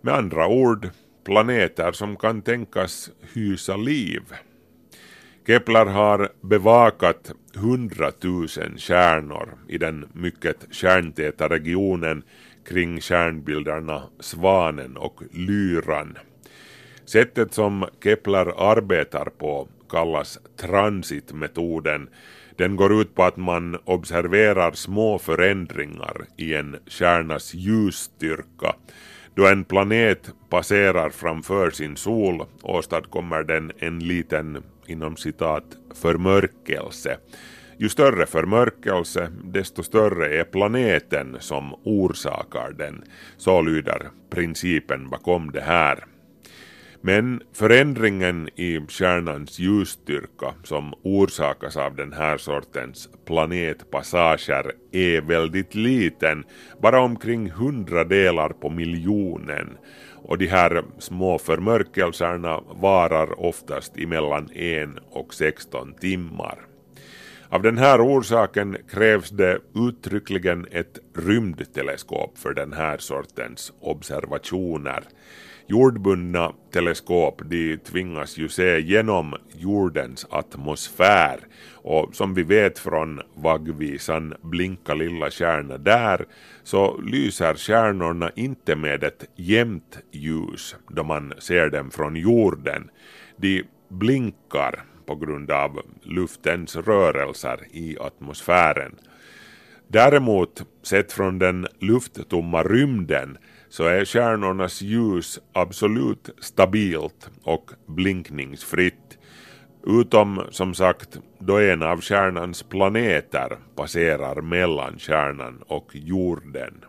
Med 0.00 0.14
andra 0.14 0.46
ord 0.46 0.88
planeter 1.24 1.92
som 1.92 2.16
kan 2.16 2.42
tänkas 2.42 3.10
hysa 3.34 3.76
liv. 3.76 4.22
Kepler 5.46 5.86
har 5.86 6.28
bevakat 6.40 7.32
hundratusen 7.54 8.78
stjärnor 8.78 9.58
i 9.68 9.78
den 9.78 10.08
mycket 10.12 10.66
stjärntäta 10.70 11.48
regionen 11.48 12.22
kring 12.68 13.00
stjärnbilderna 13.00 14.02
Svanen 14.20 14.96
och 14.96 15.22
Lyran. 15.30 16.18
Sättet 17.04 17.54
som 17.54 17.86
Kepler 18.04 18.72
arbetar 18.72 19.24
på 19.24 19.68
kallas 19.88 20.38
transitmetoden. 20.56 22.08
Den 22.56 22.76
går 22.76 23.00
ut 23.00 23.14
på 23.14 23.22
att 23.22 23.36
man 23.36 23.78
observerar 23.84 24.72
små 24.72 25.18
förändringar 25.18 26.24
i 26.36 26.54
en 26.54 26.76
stjärnas 26.86 27.54
ljusstyrka. 27.54 28.74
Då 29.34 29.46
en 29.46 29.64
planet 29.64 30.30
passerar 30.50 31.10
framför 31.10 31.70
sin 31.70 31.96
sol 31.96 32.42
åstadkommer 32.62 33.42
den 33.42 33.72
en 33.78 33.98
liten 33.98 34.62
inom 34.86 35.16
citat 35.16 35.64
förmörkelse. 35.94 37.16
Ju 37.78 37.88
större 37.88 38.26
förmörkelse, 38.26 39.28
desto 39.44 39.82
större 39.82 40.40
är 40.40 40.44
planeten 40.44 41.36
som 41.40 41.74
orsakar 41.84 42.72
den. 42.72 43.04
Så 43.36 43.62
lyder 43.62 44.10
principen 44.30 45.10
bakom 45.10 45.50
det 45.52 45.60
här. 45.60 46.04
Men 47.04 47.42
förändringen 47.52 48.48
i 48.56 48.80
stjärnans 48.88 49.58
ljusstyrka 49.58 50.54
som 50.64 50.94
orsakas 51.02 51.76
av 51.76 51.96
den 51.96 52.12
här 52.12 52.38
sortens 52.38 53.08
planetpassager 53.24 54.72
är 54.92 55.20
väldigt 55.20 55.74
liten, 55.74 56.44
bara 56.82 57.00
omkring 57.00 57.50
hundra 57.50 58.04
delar 58.04 58.48
på 58.48 58.70
miljonen 58.70 59.78
och 60.24 60.38
de 60.38 60.46
här 60.46 60.84
små 60.98 61.38
förmörkelserna 61.38 62.60
varar 62.70 63.40
oftast 63.40 63.96
mellan 63.96 64.50
en 64.52 64.98
och 65.10 65.34
16 65.34 65.94
timmar. 65.94 66.58
Av 67.48 67.62
den 67.62 67.78
här 67.78 68.00
orsaken 68.00 68.76
krävs 68.90 69.30
det 69.30 69.58
uttryckligen 69.74 70.66
ett 70.70 70.98
rymdteleskop 71.16 72.38
för 72.38 72.54
den 72.54 72.72
här 72.72 72.98
sortens 72.98 73.72
observationer. 73.80 75.04
Jordbundna 75.72 76.52
teleskop 76.72 77.42
de 77.44 77.76
tvingas 77.76 78.38
ju 78.38 78.48
se 78.48 78.80
genom 78.80 79.34
jordens 79.54 80.26
atmosfär 80.30 81.40
och 81.74 82.14
som 82.14 82.34
vi 82.34 82.42
vet 82.42 82.78
från 82.78 83.20
vaggvisan 83.34 84.34
Blinka 84.42 84.94
lilla 84.94 85.30
stjärna 85.30 85.78
där 85.78 86.26
så 86.62 87.00
lyser 87.00 87.54
stjärnorna 87.54 88.30
inte 88.36 88.76
med 88.76 89.04
ett 89.04 89.24
jämnt 89.36 89.98
ljus 90.10 90.76
då 90.88 91.04
man 91.04 91.32
ser 91.38 91.70
dem 91.70 91.90
från 91.90 92.16
jorden. 92.16 92.90
De 93.36 93.64
blinkar 93.88 94.84
på 95.06 95.14
grund 95.14 95.50
av 95.50 95.80
luftens 96.02 96.76
rörelser 96.76 97.60
i 97.70 97.96
atmosfären. 98.00 98.94
Däremot, 99.88 100.62
sett 100.82 101.12
från 101.12 101.38
den 101.38 101.66
lufttomma 101.80 102.62
rymden, 102.62 103.38
så 103.72 103.84
är 103.84 104.04
stjärnornas 104.04 104.82
ljus 104.82 105.40
absolut 105.52 106.30
stabilt 106.40 107.30
och 107.44 107.70
blinkningsfritt. 107.86 109.18
Utom 109.86 110.42
som 110.50 110.74
sagt 110.74 111.18
då 111.38 111.58
en 111.58 111.82
av 111.82 112.00
stjärnans 112.00 112.62
planeter 112.62 113.58
passerar 113.76 114.40
mellan 114.40 114.98
stjärnan 114.98 115.62
och 115.66 115.90
jorden. 115.92 116.84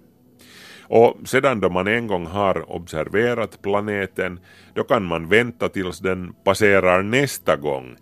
Och 0.81 1.17
sedan 1.25 1.59
då 1.59 1.69
man 1.69 1.87
en 1.87 2.07
gång 2.07 2.25
har 2.25 2.71
observerat 2.71 3.61
planeten, 3.61 4.39
då 4.73 4.83
kan 4.83 5.03
man 5.03 5.29
vänta 5.29 5.69
tills 5.69 5.99
den 5.99 6.33
passerar 6.43 7.03
nästa 7.03 7.55
gång 7.55 7.95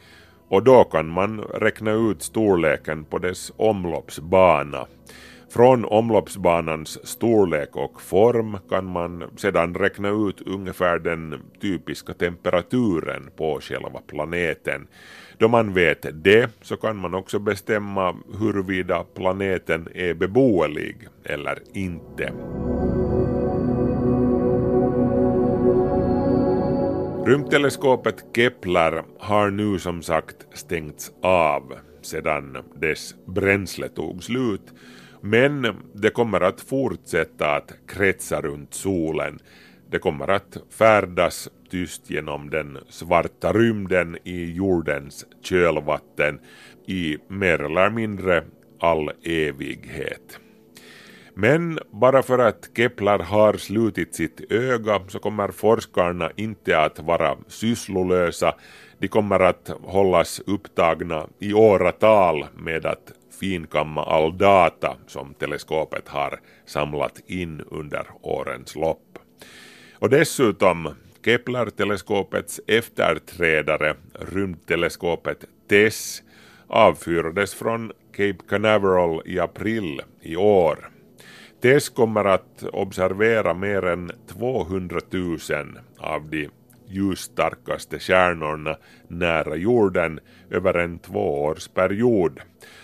och 0.49 0.63
då 0.63 0.83
kan 0.83 1.07
man 1.07 1.41
räkna 1.41 1.91
ut 1.91 2.21
storleken 2.21 3.05
på 3.05 3.17
dess 3.17 3.51
omloppsbana. 3.57 4.87
Från 5.53 5.85
omloppsbanans 5.85 7.07
storlek 7.07 7.75
och 7.75 8.01
form 8.01 8.57
kan 8.69 8.85
man 8.85 9.23
sedan 9.37 9.75
räkna 9.75 10.09
ut 10.09 10.41
ungefär 10.41 10.99
den 10.99 11.41
typiska 11.61 12.13
temperaturen 12.13 13.29
på 13.37 13.59
själva 13.61 13.99
planeten. 14.07 14.87
Då 15.37 15.47
man 15.47 15.73
vet 15.73 16.05
det 16.23 16.49
så 16.61 16.77
kan 16.77 16.97
man 16.97 17.13
också 17.13 17.39
bestämma 17.39 18.15
huruvida 18.39 19.03
planeten 19.03 19.87
är 19.93 20.13
beboelig 20.13 21.07
eller 21.23 21.59
inte. 21.73 22.33
Rymdteleskopet 27.25 28.23
Kepler 28.35 29.03
har 29.19 29.49
nu 29.49 29.79
som 29.79 30.01
sagt 30.01 30.47
stängts 30.53 31.11
av 31.21 31.73
sedan 32.01 32.57
dess 32.75 33.15
bränsle 33.25 33.89
tog 33.89 34.23
slut 34.23 34.73
men 35.21 35.75
det 35.93 36.09
kommer 36.09 36.41
att 36.41 36.61
fortsätta 36.61 37.55
att 37.55 37.71
kretsa 37.87 38.41
runt 38.41 38.73
solen. 38.73 39.39
Det 39.91 39.99
kommer 39.99 40.27
att 40.27 40.57
färdas 40.69 41.49
tyst 41.69 42.09
genom 42.09 42.49
den 42.49 42.77
svarta 42.89 43.53
rymden 43.53 44.17
i 44.23 44.53
jordens 44.53 45.25
kölvatten 45.43 46.39
i 46.87 47.17
mer 47.27 47.61
eller 47.61 47.89
mindre 47.89 48.43
all 48.79 49.11
evighet. 49.23 50.39
Men 51.33 51.79
bara 51.91 52.23
för 52.23 52.39
att 52.39 52.69
Kepler 52.75 53.19
har 53.19 53.53
slutit 53.53 54.15
sitt 54.15 54.51
öga 54.51 55.01
så 55.07 55.19
kommer 55.19 55.47
forskarna 55.47 56.31
inte 56.35 56.79
att 56.79 56.99
vara 56.99 57.37
sysslolösa. 57.47 58.55
De 58.99 59.07
kommer 59.07 59.39
att 59.39 59.71
hållas 59.83 60.41
upptagna 60.47 61.27
i 61.39 61.53
åratal 61.53 62.45
med 62.57 62.85
att 62.85 63.11
finkamma 63.41 64.03
all 64.03 64.37
data 64.37 64.97
som 65.07 65.33
teleskopet 65.33 66.07
har 66.07 66.39
samlat 66.65 67.19
in 67.27 67.61
under 67.71 68.07
årens 68.21 68.75
lopp. 68.75 69.19
Och 69.99 70.09
dessutom 70.09 70.89
Kepler-teleskopets 71.25 72.59
efterträdare, 72.67 73.95
rymdteleskopet 74.19 75.45
TESS, 75.69 76.23
avfyrades 76.67 77.53
från 77.53 77.91
Cape 78.11 78.37
Canaveral 78.49 79.21
i 79.25 79.39
april 79.39 80.01
i 80.21 80.35
år. 80.35 80.89
TESS 81.61 81.89
kommer 81.89 82.25
att 82.25 82.63
observera 82.63 83.53
mer 83.53 83.85
än 83.85 84.11
200 84.27 84.99
000 85.11 85.37
av 85.97 86.29
de 86.29 86.49
ljusstarkaste 86.91 87.99
stjärnorna 87.99 88.77
nära 89.07 89.55
jorden 89.55 90.19
över 90.49 90.73
en 90.73 90.99
tvåårsperiod. 90.99 92.39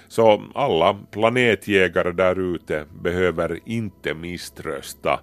Så 0.08 0.44
alla 0.56 1.00
planetjägare 1.12 2.12
där 2.12 2.40
ute 2.56 2.86
behöver 3.02 3.60
inte 3.66 4.14
misströsta. 4.14 5.20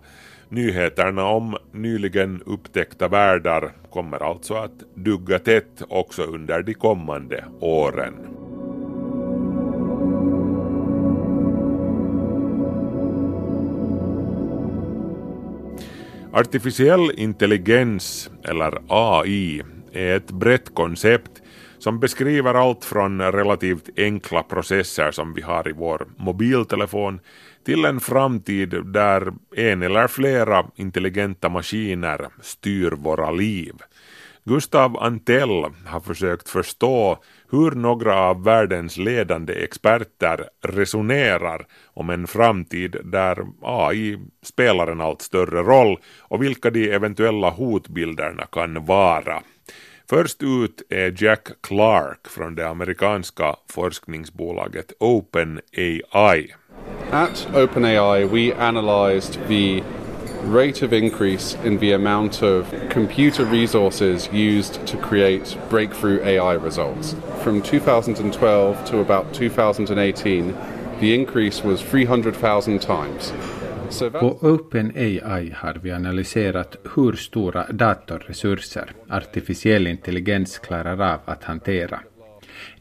Nyheterna 0.48 1.24
om 1.24 1.56
nyligen 1.72 2.42
upptäckta 2.46 3.08
världar 3.08 3.72
kommer 3.90 4.30
alltså 4.30 4.54
att 4.54 4.78
dugga 4.94 5.38
tätt 5.38 5.82
också 5.88 6.22
under 6.22 6.62
de 6.62 6.74
kommande 6.74 7.44
åren. 7.60 8.43
Artificiell 16.36 17.10
intelligens, 17.16 18.30
eller 18.44 18.78
AI, 18.88 19.62
är 19.92 20.16
ett 20.16 20.30
brett 20.30 20.74
koncept 20.74 21.42
som 21.78 22.00
beskriver 22.00 22.54
allt 22.54 22.84
från 22.84 23.22
relativt 23.22 23.90
enkla 23.96 24.42
processer 24.42 25.10
som 25.10 25.34
vi 25.34 25.42
har 25.42 25.68
i 25.68 25.72
vår 25.72 26.06
mobiltelefon 26.16 27.20
till 27.66 27.84
en 27.84 28.00
framtid 28.00 28.74
där 28.84 29.32
en 29.56 29.82
eller 29.82 30.08
flera 30.08 30.66
intelligenta 30.76 31.48
maskiner 31.48 32.28
styr 32.42 32.90
våra 32.90 33.30
liv. 33.30 33.74
Gustav 34.46 34.96
Antell 34.96 35.64
har 35.86 36.00
försökt 36.00 36.48
förstå 36.48 37.18
hur 37.50 37.70
några 37.70 38.20
av 38.20 38.44
världens 38.44 38.96
ledande 38.96 39.52
experter 39.64 40.48
resonerar 40.62 41.66
om 41.84 42.10
en 42.10 42.26
framtid 42.26 42.96
där 43.04 43.46
AI 43.62 44.18
spelar 44.42 44.86
en 44.86 45.00
allt 45.00 45.22
större 45.22 45.62
roll 45.62 45.98
och 46.20 46.42
vilka 46.42 46.70
de 46.70 46.90
eventuella 46.90 47.50
hotbilderna 47.50 48.46
kan 48.52 48.84
vara. 48.84 49.42
Först 50.10 50.42
ut 50.42 50.82
är 50.90 51.22
Jack 51.22 51.48
Clark 51.60 52.28
från 52.28 52.54
det 52.54 52.68
amerikanska 52.68 53.56
forskningsbolaget 53.70 54.92
OpenAI. 55.00 56.54
At 57.10 57.48
OpenAI, 57.54 58.24
we 58.24 58.54
analyzed 58.58 59.48
the 59.48 59.82
rate 60.44 60.82
of 60.82 60.92
increase 60.92 61.56
in 61.64 61.78
the 61.78 61.92
amount 61.92 62.42
of 62.42 62.74
computer 62.90 63.44
resources 63.44 64.28
used 64.32 64.86
to 64.86 64.96
create 64.96 65.58
breakthrough 65.70 66.20
AI 66.24 66.54
results. 66.54 67.16
From 67.42 67.62
2012 67.62 68.84
to 68.84 69.00
about 69.00 69.34
2018, 69.34 70.54
the 71.00 71.14
increase 71.14 71.64
was 71.64 71.82
300,000 71.82 72.80
times. 72.80 73.32
På 74.12 74.38
OpenAI 74.40 75.54
har 75.56 75.74
vi 75.82 75.90
analyserat 75.90 76.76
hur 76.94 77.12
stora 77.12 77.66
datorresurser 77.72 78.92
artificiell 79.08 79.86
intelligens 79.86 80.58
klarar 80.58 81.12
av 81.12 81.20
att 81.24 81.44
hantera. 81.44 82.00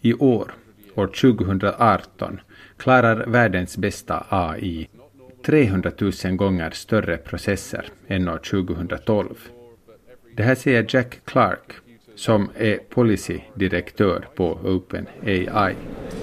I 0.02 0.14
år, 0.14 0.54
år 0.96 1.08
2018, 1.08 2.40
klarar 2.78 3.26
världens 3.28 3.78
bästa 3.78 4.26
AI 4.30 4.90
300 5.46 5.92
000 6.26 6.36
gånger 6.36 6.70
större 6.70 7.18
processer 7.18 7.86
än 8.08 8.30
år 8.30 8.38
2012. 8.38 9.36
Det 10.36 10.44
här 10.44 10.56
säger 10.56 10.86
Jack 10.90 11.20
Clark, 11.26 11.74
som 12.16 12.50
är 12.58 12.78
policydirektör 12.90 14.28
på 14.36 14.60
OpenAI. 14.64 15.76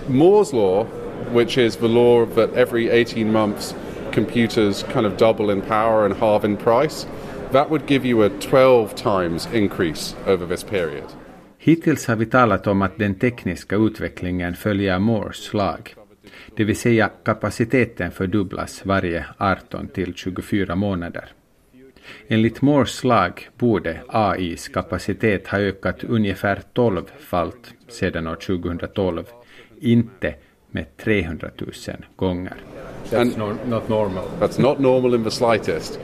Moore's 0.07 0.55
law, 0.55 0.87
which 1.35 1.59
is 1.59 1.77
the 1.77 1.89
law 1.89 2.27
that 2.27 2.57
every 2.57 3.03
18 3.03 3.33
months 3.33 3.75
computers 4.13 4.85
kind 4.93 5.07
of 5.07 5.17
double 5.17 5.53
in 5.53 5.61
power 5.61 6.05
and 6.05 6.15
halve 6.15 6.45
in 6.45 6.57
price, 6.57 7.07
that 7.53 7.71
would 7.71 7.87
give 7.87 8.09
you 8.09 8.23
a 8.23 8.29
12 8.29 8.95
times 8.95 9.49
increase 9.53 10.17
over 10.27 10.47
this 10.47 10.65
period. 10.65 11.05
Hittills 11.59 12.07
har 12.07 12.17
vi 12.17 12.27
talat 12.27 12.67
om 12.67 12.83
att 12.83 12.99
den 12.99 13.15
tekniska 13.15 13.77
utvecklingen 13.77 14.55
följer 14.55 14.99
Moores 14.99 15.55
lag, 15.55 15.95
det 16.61 16.65
vill 16.65 16.77
säga 16.77 17.11
kapaciteten 17.23 18.11
fördubblas 18.11 18.87
varje 18.87 19.25
18 19.39 19.89
till 19.89 20.15
24 20.15 20.75
månader. 20.75 21.25
Enligt 22.29 22.63
Moores 22.63 23.05
lag 23.05 23.49
borde 23.59 24.01
AIs 24.09 24.69
kapacitet 24.69 25.49
ha 25.49 25.59
ökat 25.59 26.05
ungefär 26.05 26.63
12-falt 26.75 27.75
sedan 27.89 28.27
år 28.27 28.35
2012, 28.35 29.25
inte 29.81 30.35
med 30.71 30.97
300 30.97 31.51
000 31.59 31.71
gånger. 32.17 32.57
And 33.13 33.39
not 33.69 33.89
normal. 33.89 34.25
that's 34.41 34.61
not 34.61 34.79
normal 34.79 35.15
in 35.15 35.25
the 35.25 35.31
slightest. 35.31 36.01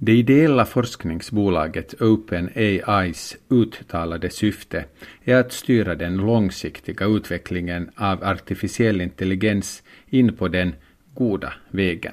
Det 0.00 0.12
ideella 0.12 0.64
forskningsbolaget 0.64 2.02
OpenAIs 2.02 3.36
uttalade 3.48 4.30
syfte 4.30 4.84
är 5.24 5.36
att 5.36 5.52
styra 5.52 5.94
den 5.94 6.16
långsiktiga 6.16 7.06
utvecklingen 7.06 7.90
av 7.96 8.24
artificiell 8.24 9.00
intelligens 9.00 9.82
in 10.08 10.36
på 10.36 10.48
den 10.48 10.74
goda 11.14 11.52
vägen. 11.70 12.12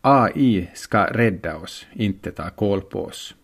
AI 0.00 0.68
ska 0.74 1.04
rädda 1.04 1.56
oss, 1.56 1.86
inte 1.92 2.30
ta 2.30 2.50
koll 2.50 2.80
på 2.80 3.04
oss. 3.04 3.34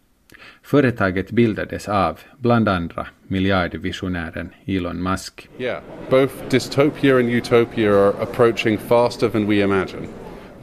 Företaget 0.63 1.31
bildades 1.31 1.89
av, 1.89 2.19
bland 2.39 2.69
andra, 2.69 3.07
miljardvisionären 3.23 4.51
Elon 4.67 5.03
Musk. 5.03 5.49
Yeah, 5.59 5.83
both 6.11 6.35
dystopia 6.51 7.17
and 7.17 7.31
utopia 7.31 7.91
are 7.91 8.23
approaching 8.23 8.79
faster 8.79 9.29
than 9.29 9.47
we 9.47 9.55
imagine. 9.55 10.09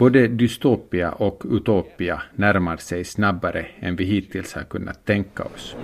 Både 0.02 0.28
dystopia 0.28 1.12
och 1.12 1.44
utopia 1.52 2.22
närmar 2.36 2.78
sig 2.78 3.04
snabbare 3.04 3.66
än 3.80 3.96
vi 3.96 4.04
hittills 4.04 4.54
har 4.54 4.64
kunnat 4.64 5.06
tänka 5.06 5.44
oss. 5.44 5.76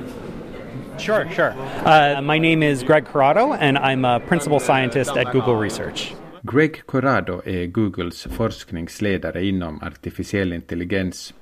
Sure, 0.97 1.29
sure. 1.35 1.53
Uh, 1.85 2.21
my 2.21 2.39
name 2.39 2.71
is 2.71 2.83
Greg 2.83 3.05
Corrado, 3.05 3.53
and 3.59 3.77
I'm 3.77 4.05
a 4.05 4.19
principal 4.19 4.59
scientist 4.59 5.17
at 5.17 5.33
Google 5.33 5.63
Research. 5.63 6.13
Greg 6.51 6.85
Corrado 6.85 7.41
är 7.45 7.65
Googles 7.65 8.23
forskningsledare 8.23 9.45
inom 9.45 9.81
artificiell 9.83 10.53
intelligens 10.53 11.33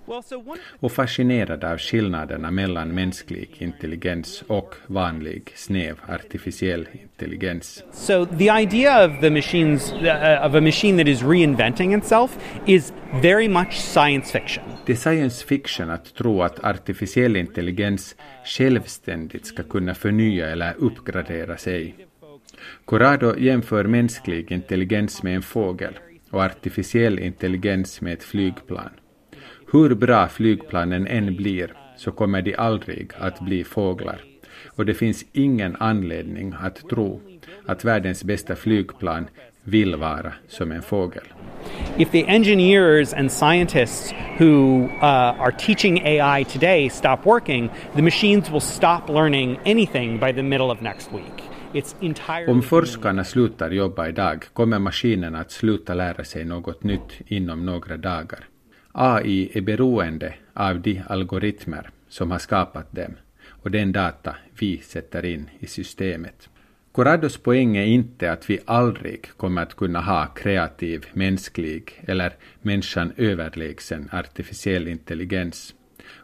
och 0.80 0.92
fascinerad 0.92 1.64
av 1.64 1.78
skillnaderna 1.78 2.52
mellan 2.52 2.90
mänsklig 2.90 3.56
intelligens 3.58 4.44
och 4.48 4.76
vanlig 4.88 5.52
snäv 5.56 5.96
artificiell 6.10 6.88
intelligens. 6.94 7.84
So 7.92 8.26
the 8.26 8.50
idea 8.50 9.06
of 9.06 9.22
the 9.22 9.30
machines 9.30 9.94
uh, 9.94 10.46
of 10.48 10.56
a 10.56 10.62
machine 10.62 10.98
that 10.98 11.08
is 11.08 11.24
reinventing 11.24 11.98
itself 11.98 12.38
is 12.66 12.94
very 13.22 13.48
much 13.48 13.74
science 13.74 14.40
fiction. 14.40 14.64
Det 14.86 14.92
är 14.94 14.98
science 14.98 15.46
fiction 15.46 15.90
att 15.90 16.16
tro 16.16 16.42
att 16.42 16.64
artificiell 16.64 17.36
intelligens 17.36 18.16
självständigt 18.46 19.46
ska 19.46 19.64
kunna 19.64 19.96
förnya 19.96 20.48
eller 20.48 20.74
uppgradera 20.78 21.58
sig. 21.58 22.05
Corrado 22.86 23.38
jämför 23.38 23.84
mänsklig 23.84 24.52
intelligens 24.52 25.24
med 25.24 25.36
en 25.36 25.42
fågel 25.42 25.94
och 26.30 26.44
artificiell 26.44 27.20
intelligens 27.20 28.02
med 28.02 28.14
ett 28.14 28.24
flygplan. 28.24 28.90
Hur 29.72 29.96
bra 29.96 30.28
flygplanen 30.28 31.08
än 31.08 31.36
blir 31.36 31.74
så 31.98 32.12
kommer 32.12 32.42
de 32.42 32.56
aldrig 32.56 33.12
att 33.18 33.40
bli 33.40 33.64
fåglar. 33.64 34.22
Och 34.66 34.86
det 34.86 34.94
finns 34.94 35.26
ingen 35.34 35.76
anledning 35.80 36.54
att 36.60 36.90
tro 36.90 37.22
att 37.66 37.86
världens 37.86 38.24
bästa 38.24 38.56
flygplan 38.56 39.28
vill 39.64 39.96
vara 39.96 40.34
som 40.48 40.72
en 40.72 40.82
fågel. 40.82 41.24
If 41.98 42.12
the 42.12 42.28
engineers 42.28 43.14
and 43.14 43.32
scientists 43.32 44.14
who 44.38 44.86
uh, 44.86 45.42
are 45.42 45.52
teaching 45.52 46.02
AI 46.06 46.44
today 46.44 46.90
stop 46.90 47.26
working, 47.26 47.70
the 47.96 48.02
machines 48.02 48.52
will 48.52 48.62
stop 48.62 49.10
learning 49.10 49.58
anything 49.66 50.20
by 50.20 50.34
the 50.34 50.44
middle 50.44 50.72
of 50.72 50.82
next 50.82 51.12
week. 51.12 51.45
Om 52.48 52.62
forskarna 52.62 53.24
slutar 53.24 53.72
jobba 53.72 54.08
idag 54.08 54.46
kommer 54.54 54.80
maskinerna 54.80 55.40
att 55.40 55.52
sluta 55.52 55.94
lära 55.94 56.24
sig 56.24 56.46
något 56.46 56.84
nytt 56.84 57.22
inom 57.28 57.66
några 57.66 57.98
dagar. 57.98 58.48
AI 58.92 59.52
är 59.54 59.62
beroende 59.62 60.34
av 60.54 60.80
de 60.80 61.02
algoritmer 61.08 61.90
som 62.10 62.32
har 62.32 62.40
skapat 62.40 62.92
dem 62.92 63.14
och 63.48 63.72
den 63.72 63.92
data 63.92 64.36
vi 64.60 64.78
sätter 64.78 65.26
in 65.26 65.50
i 65.60 65.68
systemet. 65.68 66.50
Corrados 66.92 67.38
poäng 67.38 67.78
är 67.78 67.86
inte 67.86 68.32
att 68.32 68.50
vi 68.50 68.60
aldrig 68.66 69.30
kommer 69.38 69.62
att 69.62 69.76
kunna 69.76 70.02
ha 70.02 70.26
kreativ, 70.26 71.06
mänsklig 71.14 72.04
eller 72.08 72.34
människan 72.62 73.14
överlägsen 73.18 74.10
artificiell 74.12 74.88
intelligens, 74.88 75.74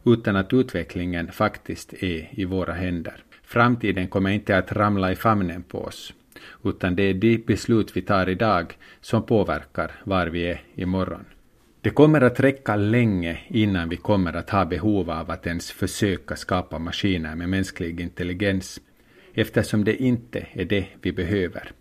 utan 0.05 0.35
att 0.35 0.53
utvecklingen 0.53 1.31
faktiskt 1.31 1.93
är 1.93 2.29
i 2.31 2.45
våra 2.45 2.73
händer. 2.73 3.23
Framtiden 3.51 4.07
kommer 4.07 4.29
inte 4.29 4.57
att 4.57 4.71
ramla 4.71 5.11
i 5.11 5.15
famnen 5.15 5.63
på 5.63 5.77
oss, 5.83 6.13
utan 6.63 6.95
det 6.95 7.03
är 7.03 7.13
de 7.13 7.37
beslut 7.37 7.97
vi 7.97 8.01
tar 8.01 8.29
idag 8.29 8.77
som 9.01 9.25
påverkar 9.25 9.91
var 10.03 10.27
vi 10.27 10.43
är 10.43 10.61
imorgon. 10.75 11.25
Det 11.81 11.89
kommer 11.89 12.21
att 12.21 12.39
räcka 12.39 12.75
länge 12.75 13.39
innan 13.47 13.89
vi 13.89 13.97
kommer 13.97 14.33
att 14.33 14.49
ha 14.49 14.65
behov 14.65 15.09
av 15.09 15.31
att 15.31 15.47
ens 15.47 15.71
försöka 15.71 16.35
skapa 16.35 16.79
maskiner 16.79 17.35
med 17.35 17.49
mänsklig 17.49 17.99
intelligens, 17.99 18.81
eftersom 19.33 19.83
det 19.83 20.03
inte 20.03 20.47
är 20.53 20.65
det 20.65 20.85
vi 21.01 21.11
behöver. 21.11 21.71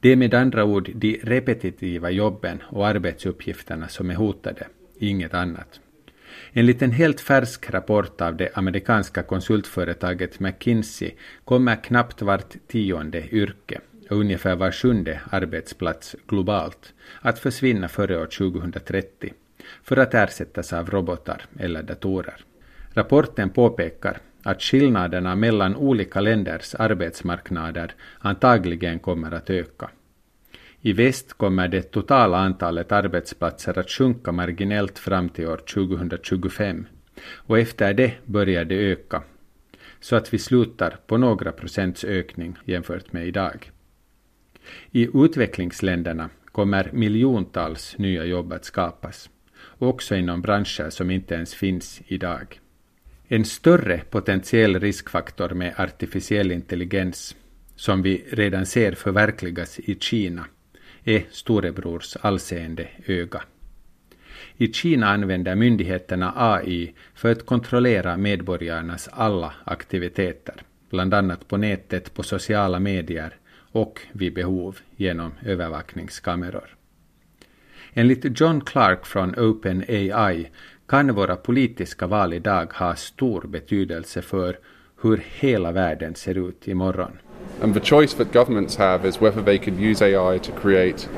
Det 0.00 0.08
är 0.08 0.16
med 0.16 0.34
andra 0.34 0.64
ord 0.64 0.90
de 0.94 1.20
repetitiva 1.22 2.10
jobben 2.10 2.62
och 2.62 2.86
arbetsuppgifterna 2.86 3.88
som 3.88 4.10
är 4.10 4.14
hotade, 4.14 4.66
inget 4.98 5.34
annat. 5.34 5.80
Enligt 6.58 6.82
en 6.82 6.92
helt 6.92 7.20
färsk 7.20 7.70
rapport 7.70 8.20
av 8.20 8.36
det 8.36 8.50
amerikanska 8.54 9.22
konsultföretaget 9.22 10.40
McKinsey 10.40 11.10
kommer 11.44 11.84
knappt 11.84 12.22
vart 12.22 12.54
tionde 12.68 13.34
yrke 13.34 13.80
och 14.10 14.16
ungefär 14.16 14.56
var 14.56 14.70
sjunde 14.70 15.20
arbetsplats 15.30 16.16
globalt 16.28 16.94
att 17.20 17.38
försvinna 17.38 17.88
före 17.88 18.20
år 18.20 18.26
2030 18.26 19.32
för 19.82 19.96
att 19.96 20.14
ersättas 20.14 20.72
av 20.72 20.90
robotar 20.90 21.42
eller 21.58 21.82
datorer. 21.82 22.44
Rapporten 22.94 23.50
påpekar 23.50 24.18
att 24.42 24.62
skillnaderna 24.62 25.34
mellan 25.34 25.76
olika 25.76 26.20
länders 26.20 26.74
arbetsmarknader 26.74 27.94
antagligen 28.18 28.98
kommer 28.98 29.32
att 29.32 29.50
öka. 29.50 29.90
I 30.86 30.92
väst 30.92 31.32
kommer 31.32 31.68
det 31.68 31.82
totala 31.82 32.38
antalet 32.38 32.92
arbetsplatser 32.92 33.78
att 33.78 33.90
sjunka 33.90 34.32
marginellt 34.32 34.98
fram 34.98 35.28
till 35.28 35.46
år 35.46 35.56
2025 35.56 36.86
och 37.34 37.58
efter 37.58 37.94
det 37.94 38.12
börjar 38.24 38.64
det 38.64 38.74
öka, 38.74 39.22
så 40.00 40.16
att 40.16 40.34
vi 40.34 40.38
slutar 40.38 40.98
på 41.06 41.16
några 41.16 41.52
procents 41.52 42.04
ökning 42.04 42.56
jämfört 42.64 43.12
med 43.12 43.26
idag. 43.26 43.70
I 44.90 45.08
utvecklingsländerna 45.14 46.30
kommer 46.52 46.90
miljontals 46.92 47.98
nya 47.98 48.24
jobb 48.24 48.52
att 48.52 48.64
skapas, 48.64 49.30
också 49.78 50.14
inom 50.14 50.42
branscher 50.42 50.90
som 50.90 51.10
inte 51.10 51.34
ens 51.34 51.54
finns 51.54 52.00
idag. 52.06 52.60
En 53.28 53.44
större 53.44 54.00
potentiell 54.10 54.80
riskfaktor 54.80 55.48
med 55.48 55.74
artificiell 55.76 56.52
intelligens, 56.52 57.36
som 57.76 58.02
vi 58.02 58.24
redan 58.30 58.66
ser 58.66 58.92
förverkligas 58.92 59.78
i 59.78 59.94
Kina, 60.00 60.46
är 61.06 61.24
storebrors 61.30 62.16
allseende 62.20 62.88
öga. 63.06 63.42
I 64.56 64.72
Kina 64.72 65.06
använder 65.08 65.54
myndigheterna 65.54 66.32
AI 66.36 66.94
för 67.14 67.32
att 67.32 67.46
kontrollera 67.46 68.16
medborgarnas 68.16 69.08
alla 69.12 69.54
aktiviteter, 69.64 70.54
bland 70.90 71.14
annat 71.14 71.48
på 71.48 71.56
nätet, 71.56 72.14
på 72.14 72.22
sociala 72.22 72.80
medier 72.80 73.36
och 73.72 74.00
vid 74.12 74.34
behov 74.34 74.78
genom 74.96 75.32
övervakningskameror. 75.44 76.76
Enligt 77.92 78.40
John 78.40 78.60
Clark 78.60 79.06
från 79.06 79.34
OpenAI 79.38 80.50
kan 80.86 81.14
våra 81.14 81.36
politiska 81.36 82.06
val 82.06 82.32
idag 82.32 82.72
ha 82.72 82.94
stor 82.96 83.46
betydelse 83.46 84.22
för 84.22 84.58
hur 85.02 85.24
hela 85.38 85.72
världen 85.72 86.14
ser 86.14 86.48
ut 86.48 86.68
imorgon. 86.68 87.18
And 87.62 87.74
the 87.74 87.80
choice 87.80 88.14
that 88.14 88.32
governments 88.32 88.76
have 88.76 89.04
is 89.04 89.20
whether 89.20 89.42
they 89.42 89.58
can 89.58 89.78
use 89.78 90.02
AI 90.02 90.38
to 90.38 90.52
create, 90.52 91.08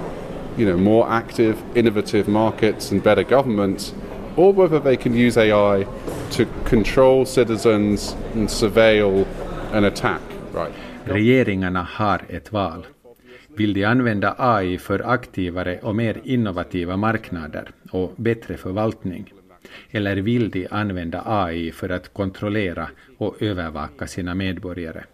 you 0.56 0.66
know, 0.66 0.76
more 0.76 1.08
active, 1.08 1.56
innovative 1.74 2.28
markets 2.28 2.92
and 2.92 3.02
better 3.02 3.24
governments, 3.24 3.92
or 4.36 4.52
whether 4.52 4.78
they 4.78 4.96
can 4.96 5.14
use 5.14 5.36
AI 5.36 5.86
to 6.30 6.46
control 6.64 7.26
citizens 7.26 8.16
and 8.34 8.48
surveil 8.48 9.26
and 9.72 9.84
attack. 9.84 10.20
Right. 10.52 10.72
Regeringarna 11.04 11.82
har 11.82 12.22
ett 12.28 12.52
val. 12.52 12.86
Vill 13.56 13.72
de 13.74 13.84
använda 13.84 14.34
AI 14.38 14.78
för 14.78 15.10
aktivare 15.10 15.78
och 15.82 15.96
mer 15.96 16.20
innovativa 16.24 16.96
marknader 16.96 17.70
och 17.90 18.12
bättre 18.16 18.56
förvaltning? 18.56 19.32
Eller 19.90 20.16
vill 20.16 20.50
de 20.50 20.68
använda 20.70 21.22
AI 21.26 21.72
för 21.72 21.88
att 21.88 22.14
kontrollera 22.14 22.88
och 23.18 23.42
övervaka 23.42 24.06
sina 24.06 24.34
medborgare? 24.34 25.04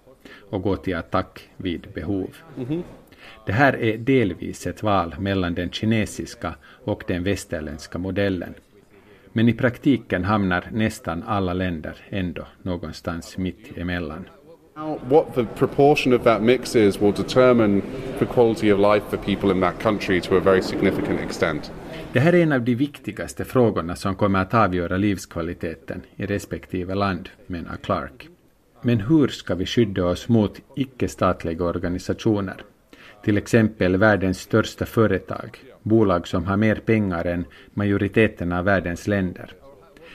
Och 0.51 0.63
gå 0.63 0.77
till 0.77 0.97
attack 0.97 1.49
vid 1.57 1.87
behov. 1.95 2.31
Mm-hmm. 2.57 2.83
Det 3.47 3.53
här 3.53 3.77
är 3.77 3.99
delvis 3.99 4.67
ett 4.67 4.83
val 4.83 5.15
mellan 5.19 5.55
den 5.55 5.71
kinesiska 5.71 6.55
och 6.85 7.05
den 7.07 7.25
västerländska 7.25 7.99
modellen. 7.99 8.55
Men 9.33 9.49
i 9.49 9.53
praktiken 9.53 10.25
hamnar 10.25 10.65
nästan 10.73 11.23
alla 11.23 11.53
länder 11.53 11.97
ändå 12.09 12.47
någonstans 12.63 13.39
mitt 13.39 13.79
emellan. 13.79 14.25
What 15.09 15.35
the 15.35 15.45
proportion 15.45 16.13
of 16.13 16.23
that 16.23 16.43
mix 16.43 16.77
is 16.77 17.03
will 17.03 17.13
determine 17.13 17.83
the 18.19 18.27
quality 18.27 18.73
of 18.73 18.79
life 18.79 19.07
for 19.11 19.17
people 19.17 19.51
in 19.51 19.61
that 19.61 19.83
country 19.83 20.21
to 20.21 20.37
a 20.37 20.41
very 20.41 20.63
significant 20.63 21.21
extent. 21.21 21.73
Det 22.13 22.21
här 22.21 22.33
är 22.33 22.43
en 22.43 22.53
av 22.53 22.63
de 22.63 22.75
viktigaste 22.75 23.45
frågorna 23.45 23.97
som 23.97 24.15
kommer 24.15 24.39
att 24.39 24.55
avgöra 24.55 24.97
livskvaliteten 24.97 26.03
i 26.17 26.27
respektive 26.27 26.95
land, 26.95 27.29
menar 27.47 27.77
Clark. 27.77 28.29
Men 28.87 29.01
hur 29.01 29.29
ska 29.29 29.55
vi 29.55 29.67
skydda 29.67 30.05
oss 30.05 30.29
mot 30.29 30.61
icke-statliga 30.77 31.65
organisationer? 31.65 32.57
Till 33.25 33.37
exempel 33.37 33.97
världens 33.97 34.41
största 34.41 34.87
företag, 34.87 35.59
bolag 35.83 36.29
som 36.29 36.45
har 36.45 36.57
mer 36.57 36.75
pengar 36.75 37.25
än 37.25 37.45
majoriteten 37.75 38.53
av 38.53 38.65
världens 38.65 39.07
länder. 39.07 39.53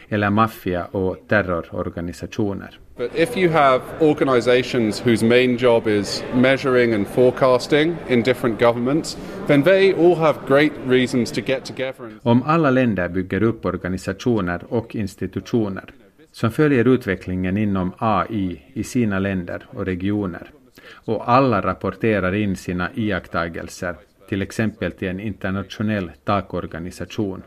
Eller 0.10 0.29
maffia 0.29 0.86
och 0.86 1.17
terrororganisationer. 1.27 2.79
But 2.97 3.15
if 3.15 3.38
you 3.38 3.51
have 3.51 3.82
organizations 3.99 5.05
whose 5.05 5.25
main 5.25 5.58
job 5.58 5.88
is 5.88 6.23
measuring 6.36 6.93
and 6.93 7.08
forecasting 7.08 7.95
in 8.08 8.23
different 8.23 8.60
governments, 8.60 9.17
then 9.47 9.63
they 9.63 9.93
all 9.93 10.15
have 10.15 10.39
great 10.47 10.73
reasons 10.88 11.32
to 11.32 11.41
get 11.41 11.65
together. 11.65 12.19
Om 12.23 12.43
alla 12.43 12.71
länder 12.71 13.10
bygger 13.10 13.43
upp 13.43 13.65
organisationer 13.65 14.63
och 14.69 14.95
institutioner 14.95 15.93
som 16.32 16.52
följer 16.52 16.88
utvecklingen 16.88 17.58
inom 17.58 17.94
AI 17.98 18.62
i 18.74 18.84
sina 18.84 19.20
länder 19.20 19.65
och 19.68 19.86
regioner. 19.86 20.52
Och 20.92 21.32
alla 21.32 21.62
rapporterar 21.62 22.36
in 22.36 22.56
sina 22.56 22.89
iakttagelser, 22.96 23.96
till 24.30 24.42
exempel 24.42 24.92
till 24.92 25.08
en 25.08 25.20
internationell 25.20 26.12
takorganisation. 26.24 27.42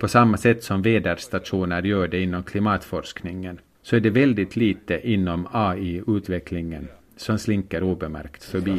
På 0.00 0.08
samma 0.08 0.36
sätt 0.36 0.64
som 0.64 0.82
väderstationer 0.82 1.82
gör 1.82 2.08
det 2.08 2.20
inom 2.20 2.42
klimatforskningen, 2.42 3.60
så 3.82 3.96
är 3.96 4.00
det 4.00 4.10
väldigt 4.10 4.56
lite 4.56 5.10
inom 5.10 5.48
AI-utvecklingen 5.52 6.88
som 7.20 7.38
slinker 7.38 7.82
obemärkt 7.82 8.44
förbi. 8.44 8.76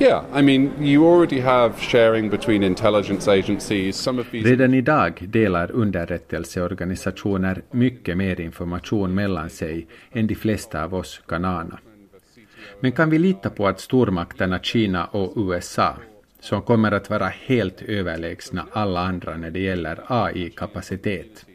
Yeah, 0.00 0.24
I 0.38 0.42
mean, 0.42 0.70
you 0.84 1.14
already 1.14 1.40
have 1.40 1.74
sharing 1.78 2.30
between 2.30 2.62
intelligence 2.62 3.32
agencies. 3.32 3.96
Some 3.96 4.20
of 4.20 4.30
these... 4.30 4.48
Redan 4.48 4.74
idag 4.74 5.24
delar 5.28 5.70
underrättelseorganisationer 5.70 7.62
mycket 7.70 8.16
mer 8.16 8.40
information 8.40 9.14
mellan 9.14 9.50
sig 9.50 9.86
än 10.12 10.26
de 10.26 10.34
flesta 10.34 10.84
av 10.84 10.94
oss 10.94 11.20
kan 11.28 11.44
ana. 11.44 11.78
Men 12.80 12.92
kan 12.92 13.10
vi 13.10 13.18
lita 13.18 13.50
på 13.50 13.66
att 13.68 13.80
stormakterna 13.80 14.58
Kina 14.58 15.04
och 15.04 15.32
USA, 15.36 15.96
som 16.40 16.62
kommer 16.62 16.92
att 16.92 17.10
vara 17.10 17.28
helt 17.28 17.82
överlägsna 17.82 18.66
alla 18.72 19.00
andra 19.00 19.36
när 19.36 19.50
det 19.50 19.60
gäller 19.60 19.98
AI-kapacitet, 20.06 21.46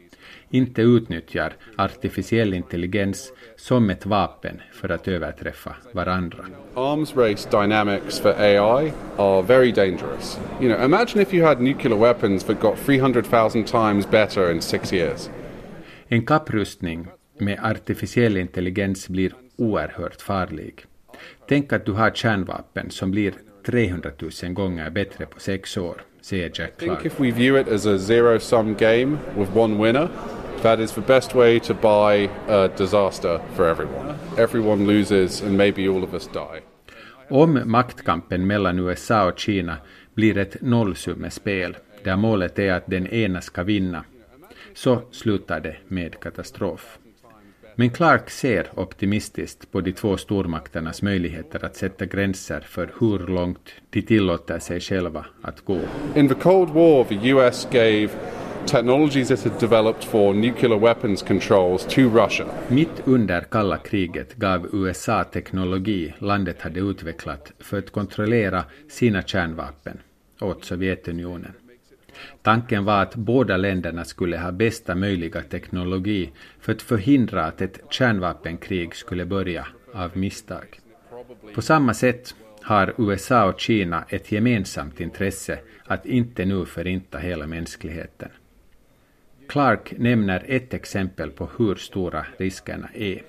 inte 0.50 0.82
utnyttjar 0.82 1.56
artificiell 1.76 2.54
intelligens 2.54 3.32
som 3.56 3.90
ett 3.90 4.06
vapen 4.06 4.60
för 4.72 4.88
att 4.88 5.08
överträffa 5.08 5.76
varandra. 5.92 6.44
Arms 6.74 7.16
race 7.16 7.50
dynamics 7.50 8.20
for 8.20 8.40
AI 8.40 8.92
are 9.16 9.42
very 9.42 9.72
dangerous. 9.72 10.40
You 10.60 10.74
know, 10.74 10.84
imagine 10.84 11.22
if 11.22 11.34
you 11.34 11.46
had 11.46 11.60
nuclear 11.60 11.98
weapons 11.98 12.44
that 12.44 12.60
got 12.60 12.76
300,000 12.86 13.64
times 13.64 14.10
better 14.10 14.52
in 14.52 14.60
six 14.60 14.92
years. 14.92 15.30
En 16.08 16.26
kapprustning 16.26 17.06
med 17.38 17.58
artificiell 17.62 18.36
intelligens 18.36 19.08
blir 19.08 19.32
oerhört 19.56 20.22
farlig. 20.22 20.84
Tänk 21.48 21.72
att 21.72 21.86
du 21.86 21.92
har 21.92 22.10
kärnvapen 22.10 22.90
som 22.90 23.10
blir 23.10 23.34
300 23.66 24.10
000 24.42 24.52
gånger 24.52 24.90
bättre 24.90 25.26
på 25.26 25.40
sex 25.40 25.76
år, 25.76 26.02
säger 26.20 26.50
Jack 26.54 26.76
Clark. 26.76 26.98
I 26.98 27.02
think 27.02 27.04
if 27.04 27.20
we 27.20 27.30
view 27.30 27.60
it 27.60 27.68
as 27.68 27.86
a 27.86 27.98
zero-sum 27.98 28.74
game 28.74 29.18
with 29.36 29.56
one 29.56 29.82
winner, 29.82 30.08
that 30.62 30.80
is 30.80 30.92
the 30.92 31.00
best 31.00 31.34
way 31.34 31.60
to 31.60 31.74
buy 31.74 32.30
a 32.48 32.68
disaster 32.76 33.40
for 33.54 33.66
everyone. 33.66 34.14
Everyone 34.38 34.86
loses 34.86 35.42
and 35.42 35.56
maybe 35.56 35.88
all 35.88 36.04
of 36.04 36.14
us 36.14 36.28
die. 36.32 36.60
Om 37.28 37.60
maktkampen 37.64 38.46
mellan 38.46 38.78
USA 38.78 39.26
och 39.26 39.38
Kina 39.38 39.76
blir 40.14 40.38
ett 40.38 40.56
nollsummespel 40.60 41.76
där 42.04 42.16
målet 42.16 42.58
är 42.58 42.72
att 42.72 42.86
den 42.86 43.06
ena 43.06 43.40
ska 43.40 43.62
vinna, 43.62 44.04
så 44.74 45.02
slutar 45.10 45.60
det 45.60 45.76
med 45.88 46.20
katastrof. 46.20 46.98
Men 47.74 47.90
Clark 47.90 48.30
ser 48.30 48.68
optimistiskt 48.74 49.72
på 49.72 49.80
de 49.80 49.92
två 49.92 50.16
stormakternas 50.16 51.02
möjligheter 51.02 51.64
att 51.64 51.76
sätta 51.76 52.06
gränser 52.06 52.60
för 52.60 52.90
hur 53.00 53.18
långt 53.18 53.68
de 53.90 54.02
tillåter 54.02 54.58
sig 54.58 54.80
själva 54.80 55.26
att 55.42 55.60
gå. 55.60 55.80
In 56.14 56.28
the 56.28 56.34
Cold 56.34 56.70
War, 56.70 57.04
the 57.04 57.28
US 57.28 57.68
gave 57.70 58.08
technologies 58.68 59.28
that 59.28 59.44
had 59.44 59.60
developed 59.60 60.04
for 60.04 60.34
nuclear 60.34 60.78
weapons 60.78 61.22
controls 61.22 61.86
to 61.86 62.08
Russia. 62.08 62.46
Mitt 62.68 63.02
under 63.06 63.40
kalla 63.40 63.76
kriget 63.76 64.34
gav 64.34 64.66
USA 64.72 65.24
teknologi 65.24 66.14
landet 66.18 66.62
hade 66.62 66.80
utvecklat 66.80 67.52
för 67.58 67.78
att 67.78 67.90
kontrollera 67.90 68.64
sina 68.88 69.22
kärnvapen 69.22 69.98
åt 70.40 70.64
Sovjetunionen. 70.64 71.52
Tanken 72.42 72.84
var 72.84 73.02
att 73.02 73.14
båda 73.14 73.56
länderna 73.56 74.04
skulle 74.04 74.38
ha 74.38 74.52
bästa 74.52 74.94
möjliga 74.94 75.42
teknologi 75.42 76.30
för 76.60 76.72
att 76.72 76.82
förhindra 76.82 77.44
att 77.44 77.60
ett 77.60 77.80
kärnvapenkrig 77.90 78.94
skulle 78.94 79.24
börja 79.24 79.66
av 79.94 80.16
misstag. 80.16 80.80
På 81.54 81.62
samma 81.62 81.94
sätt 81.94 82.34
har 82.62 82.94
USA 82.98 83.44
och 83.44 83.60
Kina 83.60 84.04
ett 84.08 84.32
gemensamt 84.32 85.00
intresse 85.00 85.58
att 85.84 86.06
inte 86.06 86.44
nu 86.44 86.64
förinta 86.64 87.18
hela 87.18 87.46
mänskligheten. 87.46 88.28
Clark 89.48 89.94
nämner 89.98 90.44
ett 90.48 90.74
exempel 90.74 91.30
på 91.30 91.48
hur 91.58 91.74
stora 91.74 92.26
riskerna 92.36 92.88
är. 92.94 93.22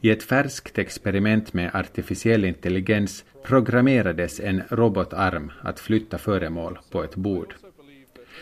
I 0.00 0.10
ett 0.10 0.22
färskt 0.22 0.78
experiment 0.78 1.52
med 1.52 1.70
artificiell 1.74 2.44
intelligens 2.44 3.24
programmerades 3.42 4.40
en 4.40 4.62
robotarm 4.68 5.52
att 5.62 5.80
flytta 5.80 6.18
föremål 6.18 6.78
på 6.90 7.04
ett 7.04 7.16
bord. 7.16 7.54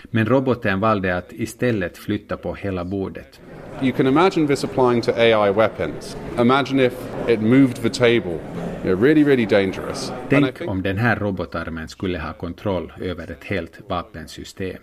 Men 0.05 0.27
roboten 0.27 0.81
valde 0.81 1.17
att 1.17 1.33
istället 1.33 1.99
flytta 1.99 2.37
på 2.37 2.55
hela 2.55 2.85
bordet. 2.85 3.41
You 3.83 3.93
can 3.93 4.07
imagine 4.07 4.47
this 4.47 4.65
applying 4.65 5.03
to 5.03 5.13
AI 5.13 5.53
weapons. 5.53 6.17
Imagine 6.39 6.81
if 6.81 6.95
it 7.29 7.41
moved 7.41 7.77
the 7.77 7.91
table. 7.91 8.39
You 8.85 9.01
really, 9.01 9.25
really 9.25 9.47
dangerous. 9.47 10.13
Tänk 10.29 10.61
om 10.61 10.83
den 10.83 10.97
här 10.97 11.17
robotarmen 11.17 11.89
skulle 11.89 12.19
ha 12.19 12.33
kontroll 12.33 12.93
över 13.01 13.31
ett 13.31 13.45
helt 13.45 13.81
vapensystem. 13.89 14.83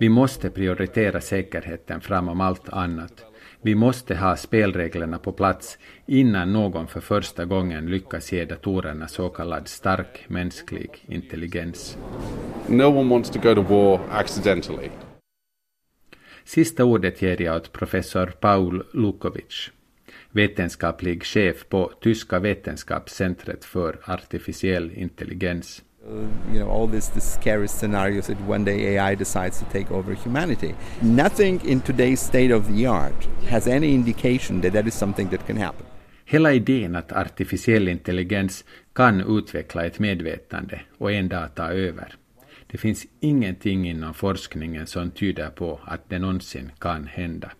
Vi 0.00 0.08
måste 0.08 0.50
prioritera 0.50 1.20
säkerheten 1.20 2.00
framom 2.00 2.40
allt 2.40 2.68
annat. 2.68 3.24
Vi 3.62 3.74
måste 3.74 4.16
ha 4.16 4.36
spelreglerna 4.36 5.18
på 5.18 5.32
plats 5.32 5.78
innan 6.06 6.52
någon 6.52 6.86
för 6.86 7.00
första 7.00 7.44
gången 7.44 7.86
lyckas 7.86 8.32
ge 8.32 8.44
datorerna 8.44 9.08
så 9.08 9.28
kallad 9.28 9.68
stark 9.68 10.24
mänsklig 10.28 11.04
intelligens. 11.06 11.98
No 12.68 12.82
one 12.82 13.10
wants 13.10 13.30
to 13.30 13.38
go 13.42 13.54
to 13.54 13.62
war 13.62 14.00
accidentally. 14.10 14.88
Sista 16.44 16.84
ordet 16.84 17.22
ger 17.22 17.42
jag 17.42 17.56
åt 17.56 17.72
professor 17.72 18.26
Paul 18.26 18.84
Lukovic, 18.92 19.70
vetenskaplig 20.30 21.24
chef 21.24 21.68
på 21.68 21.92
Tyska 22.00 22.38
vetenskapscentret 22.38 23.64
för 23.64 24.00
artificiell 24.04 24.90
intelligens. 24.94 25.82
You 26.08 26.58
know 26.58 26.70
all 26.70 26.86
this, 26.86 27.08
this 27.08 27.32
scary 27.32 27.68
scenarios 27.68 28.26
that 28.26 28.40
one 28.48 28.64
day 28.64 28.96
AI 28.96 29.14
decides 29.14 29.58
to 29.58 29.64
take 29.66 29.90
over 29.90 30.14
humanity. 30.14 30.74
Nothing 31.02 31.60
in 31.64 31.80
today's 31.80 32.20
state 32.20 32.50
of 32.50 32.66
the 32.74 32.86
art 32.86 33.28
has 33.48 33.66
any 33.66 33.94
indication 33.94 34.60
that 34.62 34.72
that 34.72 34.86
is 34.86 34.94
something 34.94 35.28
that 35.28 35.46
can 35.46 35.56
happen. 35.56 35.86
Hela 36.24 36.52
idén 36.52 36.96
att 36.96 37.12
artificiell 37.12 37.88
intelligens 37.88 38.64
kan 38.92 39.38
utveckla 39.38 39.84
ett 39.86 39.98
medvetande 39.98 40.80
och 40.98 41.12
en 41.12 41.28
dag 41.28 41.54
ta 41.54 41.72
över. 41.72 42.14
Det 42.66 42.78
finns 42.78 43.06
ingenting 43.20 43.88
inom 43.88 44.14
forskningen 44.14 44.86
som 44.86 45.10
tyder 45.10 45.50
på 45.50 45.80
att 45.84 46.08
det 46.08 46.18
någonsin 46.18 46.72
kan 46.78 47.06
hända. 47.06 47.50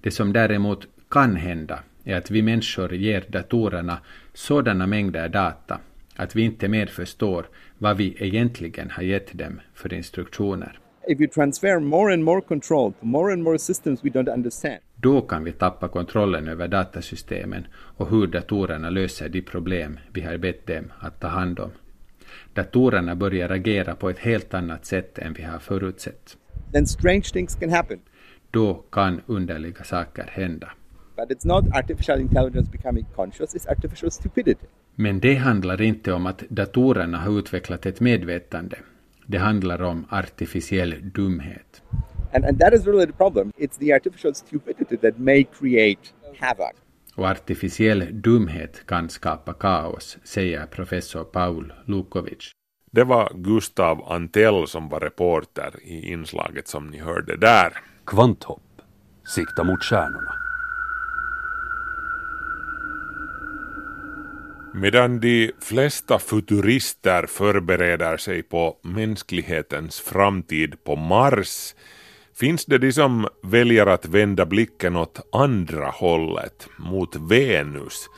Det 0.00 0.10
som 0.10 0.32
däremot 0.32 0.86
kan 1.10 1.36
hända 1.36 1.82
är 2.04 2.16
att 2.16 2.30
vi 2.30 2.42
människor 2.42 2.94
ger 2.94 3.24
datorerna 3.28 3.98
sådana 4.34 4.86
mängder 4.86 5.28
data 5.28 5.80
att 6.18 6.36
vi 6.36 6.42
inte 6.42 6.68
mer 6.68 6.86
förstår 6.86 7.46
vad 7.78 7.96
vi 7.96 8.16
egentligen 8.18 8.90
har 8.90 9.02
gett 9.02 9.38
dem 9.38 9.60
för 9.74 9.94
instruktioner. 9.94 10.78
If 11.08 11.20
you 11.20 11.28
transfer 11.28 11.80
more 11.80 12.12
and 12.12 12.24
more 12.24 12.40
control 12.40 12.92
to 12.92 13.06
more 13.06 13.32
and 13.32 13.42
more 13.42 13.58
systems 13.58 14.04
we 14.04 14.08
don't 14.08 14.34
understand. 14.34 14.78
Då 14.96 15.20
kan 15.20 15.44
vi 15.44 15.52
tappa 15.52 15.88
kontrollen 15.88 16.48
över 16.48 16.68
datasystemen 16.68 17.66
och 17.74 18.10
hur 18.10 18.26
datorerna 18.26 18.90
löser 18.90 19.28
de 19.28 19.42
problem 19.42 19.98
vi 20.12 20.20
har 20.20 20.38
bett 20.38 20.66
dem 20.66 20.92
att 21.00 21.20
ta 21.20 21.28
hand 21.28 21.60
om. 21.60 21.70
Datorerna 22.54 23.16
börjar 23.16 23.50
agera 23.50 23.94
på 23.94 24.10
ett 24.10 24.18
helt 24.18 24.54
annat 24.54 24.86
sätt 24.86 25.18
än 25.18 25.32
vi 25.32 25.42
har 25.42 25.58
förutsett. 25.58 26.36
Then 26.72 26.86
strange 26.86 27.22
things 27.32 27.54
can 27.54 27.70
happen. 27.70 27.98
Då 28.50 28.74
kan 28.74 29.20
underliga 29.26 29.84
saker 29.84 30.30
hända. 30.32 30.68
But 31.18 31.30
it's 31.30 31.44
not 31.44 31.64
artificial 31.74 32.20
intelligence 32.20 32.70
becoming 32.70 33.06
conscious, 33.16 33.54
it's 33.54 33.66
artificial 33.66 34.10
stupidity. 34.10 34.66
Men 34.94 35.20
det 35.20 35.34
handlar 35.34 35.80
inte 35.80 36.12
om 36.12 36.26
att 36.26 36.38
datorerna 36.48 37.18
har 37.18 37.38
utvecklat 37.38 37.86
ett 37.86 38.00
medvetande. 38.00 38.76
Det 39.26 39.38
handlar 39.38 39.82
om 39.82 40.06
artificiell 40.10 40.94
dumhet. 41.14 41.82
And, 42.32 42.44
and 42.44 42.58
that 42.58 42.72
is 42.74 42.86
really 42.86 43.06
the 43.06 43.12
problem. 43.12 43.52
It's 43.56 43.78
the 43.78 43.94
artificial 43.94 44.34
stupidity 44.34 44.96
that 44.96 45.18
may 45.18 45.44
create 45.44 46.00
havoc. 46.40 46.72
Och 47.14 47.24
artificiell 47.24 48.22
dumhet 48.22 48.86
kan 48.86 49.08
skapa 49.08 49.52
kaos, 49.52 50.18
säger 50.24 50.66
professor 50.66 51.24
Paul 51.24 51.72
Lukovic. 51.84 52.50
Det 52.90 53.04
var 53.04 53.32
Gustav 53.34 54.12
Antell 54.12 54.66
som 54.66 54.88
var 54.88 55.00
reporter 55.00 55.74
i 55.82 56.12
inslaget 56.12 56.68
som 56.68 56.86
ni 56.86 56.98
hörde 56.98 57.36
där. 57.36 57.72
Kvanthopp. 58.06 58.62
Sikta 59.34 59.64
mot 59.64 59.82
stjärnorna. 59.82 60.47
Medan 64.80 65.20
de 65.20 65.52
flesta 65.60 66.18
futurister 66.18 67.26
förbereder 67.26 68.16
sig 68.16 68.42
på 68.42 68.76
mänsklighetens 68.82 70.00
framtid 70.00 70.84
på 70.84 70.96
Mars 70.96 71.74
finns 72.40 72.64
det 72.64 72.78
de 72.78 72.92
som 72.92 73.28
väljer 73.42 73.86
att 73.86 74.06
vända 74.06 74.46
blicken 74.46 74.96
åt 74.96 75.28
andra 75.32 75.86
hållet, 75.86 76.68
mot 76.76 77.16
Venus, 77.16 78.08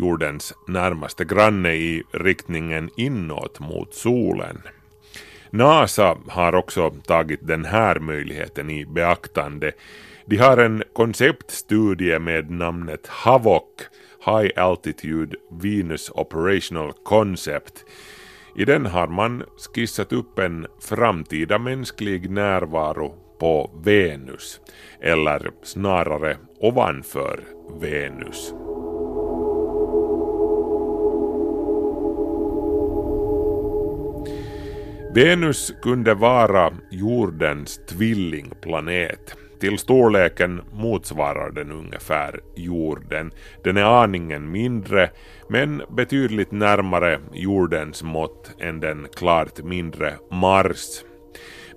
jordens 0.00 0.54
närmaste 0.68 1.24
granne 1.24 1.74
i 1.74 2.02
riktningen 2.12 2.90
inåt 2.96 3.60
mot 3.60 3.94
solen. 3.94 4.62
NASA 5.50 6.18
har 6.28 6.54
också 6.54 6.90
tagit 6.90 7.46
den 7.46 7.64
här 7.64 7.98
möjligheten 7.98 8.70
i 8.70 8.86
beaktande. 8.86 9.72
De 10.26 10.36
har 10.36 10.56
en 10.56 10.82
konceptstudie 10.92 12.18
med 12.18 12.50
namnet 12.50 13.06
HAVOC, 13.06 13.64
High 14.24 14.50
Altitude 14.56 15.36
Venus 15.50 16.10
Operational 16.14 16.92
Concept. 17.04 17.84
I 18.56 18.64
den 18.64 18.86
har 18.86 19.06
man 19.06 19.44
skissat 19.56 20.12
upp 20.12 20.38
en 20.38 20.66
framtida 20.80 21.58
mänsklig 21.58 22.30
närvaro 22.30 23.14
på 23.40 23.70
Venus, 23.84 24.60
eller 25.00 25.50
snarare 25.62 26.36
ovanför 26.60 27.40
Venus. 27.80 28.54
Venus 35.14 35.72
kunde 35.82 36.14
vara 36.14 36.72
jordens 36.90 37.80
tvillingplanet. 37.86 39.36
Till 39.64 39.78
storleken 39.78 40.62
motsvarar 40.72 41.50
den 41.50 41.72
ungefär 41.72 42.40
jorden. 42.54 43.32
Den 43.62 43.76
är 43.76 44.02
aningen 44.02 44.50
mindre 44.50 45.10
men 45.48 45.82
betydligt 45.90 46.52
närmare 46.52 47.20
jordens 47.32 48.02
mått 48.02 48.50
än 48.58 48.80
den 48.80 49.06
klart 49.16 49.62
mindre 49.62 50.14
Mars. 50.30 51.04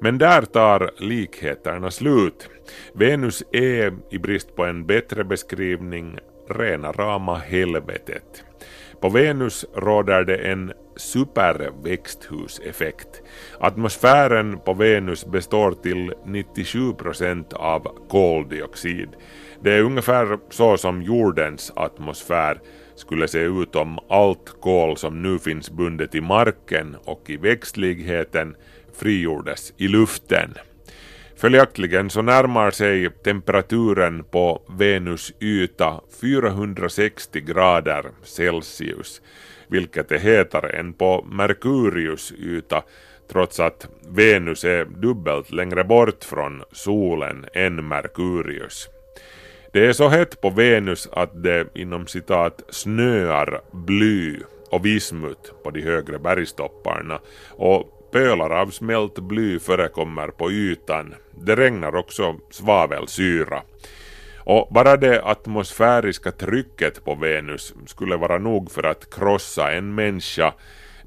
Men 0.02 0.18
där 0.18 0.42
tar 0.42 0.92
likheterna 0.98 1.92
slut. 1.92 2.50
Venus 2.94 3.44
är, 3.52 3.94
i 4.12 4.18
brist 4.18 4.56
på 4.56 4.66
en 4.66 4.86
bättre 4.86 5.24
beskrivning, 5.24 6.18
rena 6.50 6.92
rama 6.92 7.36
helvetet. 7.36 8.44
På 9.02 9.10
Venus 9.10 9.66
råder 9.76 10.24
det 10.24 10.38
en 10.38 10.74
superväxthuseffekt. 10.98 13.22
Atmosfären 13.60 14.60
på 14.60 14.74
Venus 14.74 15.26
består 15.26 15.72
till 15.72 16.14
97 16.26 16.94
procent 16.94 17.54
av 17.54 18.08
koldioxid. 18.10 19.10
Det 19.62 19.74
är 19.74 19.82
ungefär 19.82 20.40
så 20.50 20.78
som 20.78 21.02
jordens 21.02 21.72
atmosfär 21.76 22.60
skulle 22.96 23.28
se 23.28 23.40
ut 23.40 23.76
om 23.76 24.00
allt 24.10 24.62
kol 24.62 24.98
som 24.98 25.22
nu 25.22 25.40
finns 25.40 25.72
bundet 25.72 26.16
i 26.16 26.22
marken 26.22 26.96
och 27.06 27.30
i 27.30 27.38
växtligheten 27.38 28.56
frigjordes 28.94 29.74
i 29.78 29.88
luften. 29.88 30.54
Följaktligen 31.38 32.10
så 32.10 32.22
närmar 32.22 32.72
sig 32.72 33.10
temperaturen 33.10 34.24
på 34.24 34.62
Venus 34.70 35.34
yta 35.40 36.02
460 36.22 37.42
grader 37.42 38.06
Celsius, 38.24 39.22
vilket 39.68 40.12
är 40.12 40.20
hetare 40.20 40.70
än 40.70 40.94
på 40.94 41.26
Merkurius 41.32 42.32
yta 42.32 42.84
trots 43.32 43.60
att 43.60 43.88
Venus 44.10 44.64
är 44.64 44.86
dubbelt 44.86 45.52
längre 45.52 45.84
bort 45.84 46.24
från 46.24 46.64
solen 46.72 47.46
än 47.54 47.88
Merkurius. 47.88 48.90
Det 49.74 49.86
är 49.86 49.94
så 49.94 50.08
hett 50.08 50.42
på 50.42 50.50
Venus 50.50 51.10
att 51.12 51.44
det 51.44 51.68
inom 51.76 52.08
citat 52.08 52.62
snöar 52.70 53.62
bly 53.72 54.40
och 54.70 54.86
vismut 54.86 55.54
på 55.64 55.72
de 55.72 55.82
högre 55.82 56.20
bergstopparna 56.20 57.20
och 57.50 57.94
Pölar 58.12 58.50
av 58.50 58.68
smält 58.68 59.20
bly 59.20 59.60
förekommer 59.60 60.28
på 60.28 60.52
ytan. 60.52 61.16
Det 61.32 61.56
regnar 61.56 61.96
också 61.96 62.36
svavelsyra. 62.50 63.62
Och 64.50 64.68
bara 64.72 64.98
det 64.98 65.22
atmosfäriska 65.24 66.32
trycket 66.32 67.06
på 67.06 67.16
Venus 67.16 67.74
skulle 67.86 68.18
vara 68.18 68.38
nog 68.38 68.72
för 68.72 68.84
att 68.84 69.14
krossa 69.16 69.72
en 69.72 69.96
människa. 69.96 70.54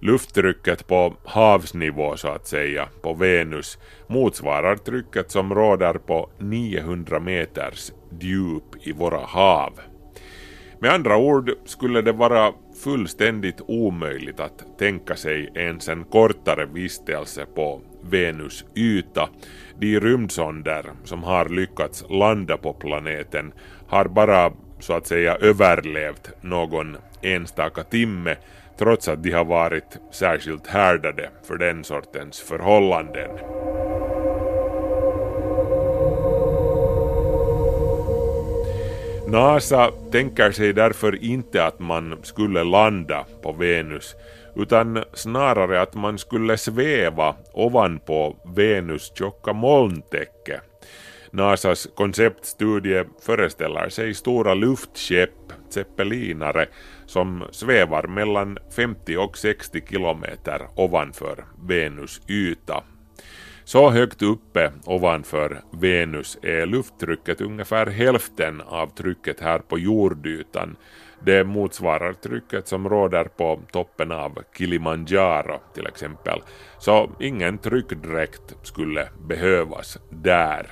Lufttrycket 0.00 0.86
på 0.86 1.14
havsnivå 1.24 2.16
så 2.16 2.28
att 2.28 2.46
säga 2.46 2.88
på 3.02 3.14
Venus 3.14 3.78
motsvarar 4.06 4.76
trycket 4.76 5.30
som 5.30 5.54
råder 5.54 5.94
på 5.94 6.30
900 6.38 7.20
meters 7.20 7.92
djup 8.20 8.86
i 8.86 8.92
våra 8.92 9.20
hav. 9.20 9.80
Med 10.80 10.92
andra 10.92 11.16
ord 11.16 11.50
skulle 11.64 12.02
det 12.02 12.12
vara 12.12 12.52
fullständigt 12.84 13.60
omöjligt 13.66 14.40
att 14.40 14.78
tänka 14.78 15.16
sig 15.16 15.50
ens 15.54 15.88
en 15.88 16.04
kortare 16.04 16.66
vistelse 16.66 17.46
på 17.54 17.80
Venus 18.02 18.64
yta. 18.74 19.28
De 19.78 20.00
rymdsonder 20.00 20.84
som 21.04 21.22
har 21.22 21.48
lyckats 21.48 22.04
landa 22.10 22.56
på 22.56 22.72
planeten 22.72 23.52
har 23.88 24.04
bara 24.04 24.52
så 24.78 24.92
att 24.92 25.06
säga 25.06 25.36
överlevt 25.36 26.30
någon 26.40 26.96
enstaka 27.22 27.82
timme 27.82 28.36
trots 28.78 29.08
att 29.08 29.22
de 29.22 29.30
har 29.30 29.44
varit 29.44 29.98
särskilt 30.10 30.66
härdade 30.66 31.30
för 31.44 31.56
den 31.56 31.84
sortens 31.84 32.40
förhållanden. 32.40 33.30
NASA 39.30 39.90
tänker 40.12 40.50
sig 40.50 40.72
därför 40.72 41.24
inte 41.24 41.64
att 41.64 41.78
man 41.78 42.18
skulle 42.22 42.64
landa 42.64 43.24
på 43.42 43.52
Venus 43.52 44.14
utan 44.56 45.04
snarare 45.12 45.80
att 45.80 45.94
man 45.94 46.18
skulle 46.18 46.56
sväva 46.56 47.36
ovanpå 47.52 48.36
Venus 48.56 49.12
tjocka 49.14 49.52
molntäcke. 49.52 50.60
NASAs 51.32 51.88
konceptstudie 51.94 53.04
föreställer 53.22 53.88
sig 53.88 54.14
stora 54.14 54.54
luftskepp, 54.54 55.52
zeppelinare, 55.68 56.66
som 57.06 57.44
svävar 57.50 58.06
mellan 58.06 58.58
50 58.76 59.16
och 59.16 59.38
60 59.38 59.80
kilometer 59.88 60.68
ovanför 60.76 61.44
Venus 61.68 62.20
yta. 62.28 62.84
Så 63.64 63.90
högt 63.90 64.22
uppe 64.22 64.72
ovanför 64.84 65.60
Venus 65.72 66.38
är 66.42 66.66
lufttrycket 66.66 67.40
ungefär 67.40 67.86
hälften 67.86 68.60
av 68.60 68.86
trycket 68.86 69.40
här 69.40 69.58
på 69.58 69.78
jordytan. 69.78 70.76
Det 71.24 71.44
motsvarar 71.44 72.12
trycket 72.12 72.68
som 72.68 72.88
råder 72.88 73.24
på 73.24 73.60
toppen 73.72 74.12
av 74.12 74.38
Kilimanjaro 74.58 75.60
till 75.74 75.86
exempel. 75.86 76.40
Så 76.78 77.10
ingen 77.20 77.58
tryckdräkt 77.58 78.56
skulle 78.62 79.08
behövas 79.28 79.98
där. 80.10 80.66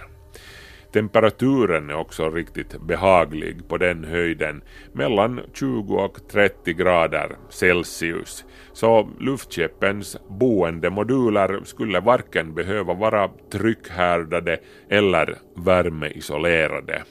Temperaturen 0.93 1.91
är 1.91 1.95
också 1.95 2.31
riktigt 2.31 2.81
behaglig 2.81 3.69
på 3.69 3.77
den 3.77 4.05
höjden, 4.05 4.63
mellan 4.93 5.41
20 5.55 5.95
och 5.95 6.29
30 6.31 6.73
grader 6.73 7.37
Celsius, 7.49 8.45
så 8.73 9.09
luftskeppens 9.21 10.17
boendemoduler 10.29 11.61
skulle 11.65 12.01
varken 12.01 12.55
behöva 12.55 12.95
vara 12.95 13.31
tryckhärdade 13.53 14.59
eller 14.89 15.39
värmeisolerade. 15.57 17.03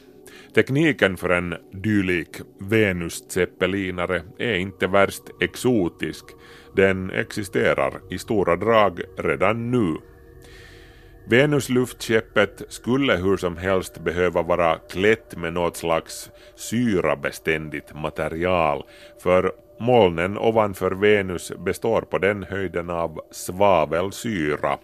Tekniken 0.58 1.18
för 1.18 1.30
en 1.30 1.56
dylik 1.72 2.30
Venus-zeppelinare 2.60 4.22
är 4.38 4.56
inte 4.56 4.88
värst 4.88 5.24
exotisk, 5.42 6.26
den 6.76 7.12
existerar 7.12 7.94
i 8.10 8.18
stora 8.18 8.56
drag 8.56 9.02
redan 9.18 9.72
nu. 9.72 9.96
Venusluftskeppet 11.30 12.64
skulle 12.70 13.16
hur 13.16 13.38
som 13.38 13.58
helst 13.58 14.00
behöva 14.00 14.42
vara 14.42 14.78
klätt 14.78 15.38
med 15.38 15.54
något 15.54 15.78
slags 15.78 16.30
syrabeständigt 16.56 17.96
material, 17.96 18.84
för 19.24 19.52
molnen 19.80 20.38
ovanför 20.38 20.92
Venus 20.92 21.52
består 21.66 22.02
på 22.02 22.18
den 22.18 22.44
höjden 22.44 22.90
av 22.90 23.20
svavelsyra. 23.32 24.78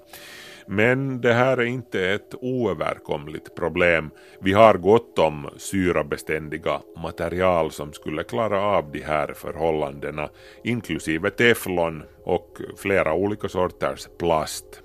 Men 0.68 1.22
det 1.22 1.34
här 1.34 1.58
är 1.58 1.66
inte 1.66 2.10
ett 2.10 2.36
oöverkomligt 2.42 3.56
problem. 3.56 4.10
Vi 4.42 4.54
har 4.54 4.74
gott 4.74 5.20
om 5.20 5.50
syrabeständiga 5.58 6.82
material 7.04 7.72
som 7.72 7.94
skulle 7.94 8.24
klara 8.24 8.62
av 8.62 8.92
de 8.92 9.00
här 9.00 9.34
förhållandena, 9.34 10.30
inklusive 10.64 11.30
teflon 11.30 12.04
och 12.24 12.58
flera 12.78 13.14
olika 13.14 13.50
sorters 13.50 14.08
plast. 14.20 14.82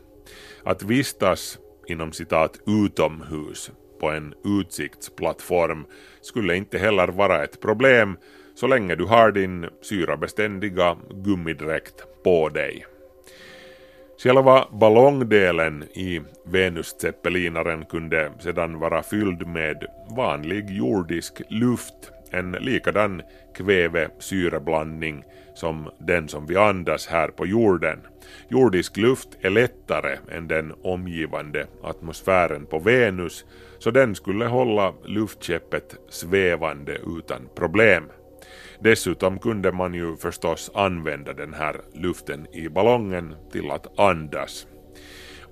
Att 0.64 0.82
vistas 0.82 1.58
inom 1.86 2.12
citat 2.12 2.58
utomhus 2.66 3.70
på 4.00 4.10
en 4.10 4.34
utsiktsplattform 4.44 5.86
skulle 6.20 6.56
inte 6.56 6.78
heller 6.78 7.08
vara 7.08 7.44
ett 7.44 7.60
problem 7.60 8.16
så 8.54 8.66
länge 8.66 8.94
du 8.94 9.04
har 9.04 9.32
din 9.32 9.66
syrabeständiga 9.82 10.96
gummidräkt 11.24 12.04
på 12.24 12.48
dig. 12.48 12.86
Själva 14.22 14.68
ballongdelen 14.72 15.82
i 15.82 16.20
Venus-zeppelinaren 16.44 17.84
kunde 17.84 18.32
sedan 18.38 18.78
vara 18.78 19.02
fylld 19.02 19.46
med 19.46 19.86
vanlig 20.16 20.70
jordisk 20.70 21.42
luft, 21.48 22.12
en 22.30 22.52
likadan 22.52 23.22
kväve-syreblandning 23.56 25.24
som 25.54 25.90
den 25.98 26.28
som 26.28 26.46
vi 26.46 26.56
andas 26.56 27.06
här 27.06 27.28
på 27.28 27.46
jorden. 27.46 27.98
Jordisk 28.48 28.96
luft 28.96 29.28
är 29.40 29.50
lättare 29.50 30.16
än 30.32 30.48
den 30.48 30.72
omgivande 30.82 31.66
atmosfären 31.82 32.66
på 32.66 32.78
Venus, 32.78 33.44
så 33.78 33.90
den 33.90 34.14
skulle 34.14 34.46
hålla 34.46 34.94
luftskeppet 35.04 35.96
svävande 36.08 36.98
utan 37.18 37.48
problem. 37.54 38.04
Dessutom 38.80 39.38
kunde 39.38 39.72
man 39.72 39.94
ju 39.94 40.16
förstås 40.16 40.70
använda 40.74 41.32
den 41.32 41.54
här 41.54 41.80
luften 41.94 42.46
i 42.52 42.68
ballongen 42.68 43.34
till 43.52 43.70
att 43.70 43.98
andas. 43.98 44.66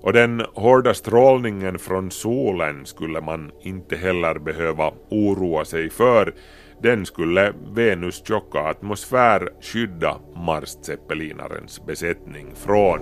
Och 0.01 0.13
den 0.13 0.41
hårda 0.53 0.93
strålningen 0.93 1.79
från 1.79 2.11
solen 2.11 2.85
skulle 2.85 3.21
man 3.21 3.51
inte 3.61 3.95
heller 3.95 4.39
behöva 4.39 4.93
oroa 5.09 5.65
sig 5.65 5.89
för 5.89 6.33
den 6.81 7.05
skulle 7.05 7.53
Venus 7.75 8.23
tjocka 8.27 8.59
atmosfär 8.59 9.49
skydda 9.61 10.17
Mars 10.35 10.77
besättning 11.85 12.47
från. 12.55 12.99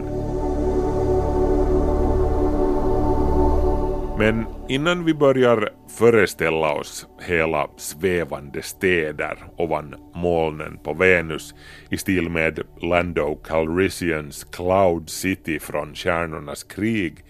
Men 4.17 4.45
innan 4.69 5.05
vi 5.05 5.13
börjar 5.13 5.69
föreställa 5.97 6.73
oss 6.73 7.07
hela 7.21 7.67
svävande 7.77 8.61
städer 8.61 9.37
ovan 9.57 9.95
molnen 10.13 10.77
på 10.83 10.93
Venus 10.93 11.55
i 11.89 11.97
stil 11.97 12.29
med 12.29 12.59
Lando 12.81 13.35
Calrissians 13.35 14.43
Cloud 14.43 15.09
City 15.09 15.59
från 15.59 15.95
Stjärnornas 15.95 16.63
krig 16.63 17.23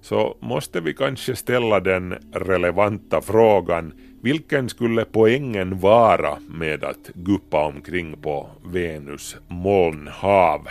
så 0.00 0.36
måste 0.40 0.80
vi 0.80 0.94
kanske 0.94 1.36
ställa 1.36 1.80
den 1.80 2.14
relevanta 2.32 3.20
frågan 3.20 3.92
vilken 4.22 4.68
skulle 4.68 5.04
poängen 5.04 5.78
vara 5.78 6.38
med 6.48 6.84
att 6.84 7.10
guppa 7.14 7.66
omkring 7.66 8.16
på 8.22 8.50
Venus 8.64 9.36
molnhav? 9.48 10.68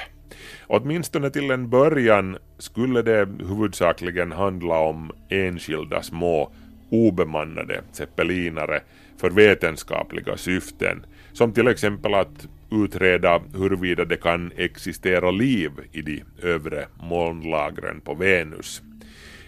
Åtminstone 0.68 1.30
till 1.30 1.52
en 1.52 1.70
början 1.70 2.38
skulle 2.58 3.02
det 3.02 3.28
huvudsakligen 3.40 4.32
handla 4.32 4.80
om 4.80 5.12
enskilda 5.30 6.04
små 6.04 6.52
obemannade 6.90 7.82
zeppelinare 7.92 8.80
för 9.18 9.30
vetenskapliga 9.30 10.38
syften, 10.38 11.06
som 11.34 11.54
till 11.54 11.68
exempel 11.68 12.14
att 12.14 12.48
utreda 12.72 13.42
huruvida 13.54 14.06
det 14.06 14.18
kan 14.18 14.52
existera 14.56 15.32
liv 15.32 15.72
i 15.92 16.02
de 16.02 16.24
övre 16.42 16.86
molnlagren 17.00 18.02
på 18.02 18.14
Venus. 18.14 18.82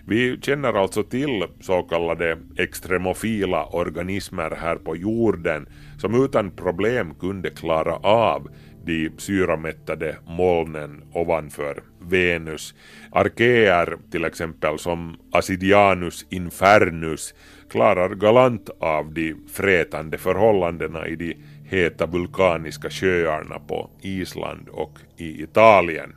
Vi 0.05 0.39
känner 0.41 0.74
alltså 0.74 1.03
till 1.03 1.45
så 1.62 1.82
kallade 1.82 2.38
extremofila 2.57 3.66
organismer 3.66 4.57
här 4.62 4.76
på 4.76 4.95
jorden 4.95 5.68
som 5.97 6.24
utan 6.26 6.51
problem 6.51 7.14
kunde 7.20 7.49
klara 7.49 7.95
av 7.95 8.49
de 8.90 9.10
syramättade 9.18 10.18
molnen 10.28 11.04
ovanför 11.14 11.84
Venus. 12.00 12.74
Arkeer 13.12 13.98
till 14.12 14.26
exempel 14.26 14.80
som 14.80 15.18
Acidianus 15.32 16.26
infernus 16.30 17.34
klarar 17.70 18.16
galant 18.16 18.70
av 18.80 19.14
de 19.14 19.36
frätande 19.54 20.18
förhållandena 20.18 21.08
i 21.08 21.16
de 21.16 21.38
heta 21.64 22.06
vulkaniska 22.06 22.90
sjöarna 22.90 23.60
på 23.60 23.90
Island 24.02 24.70
och 24.70 25.00
i 25.18 25.44
Italien. 25.44 26.14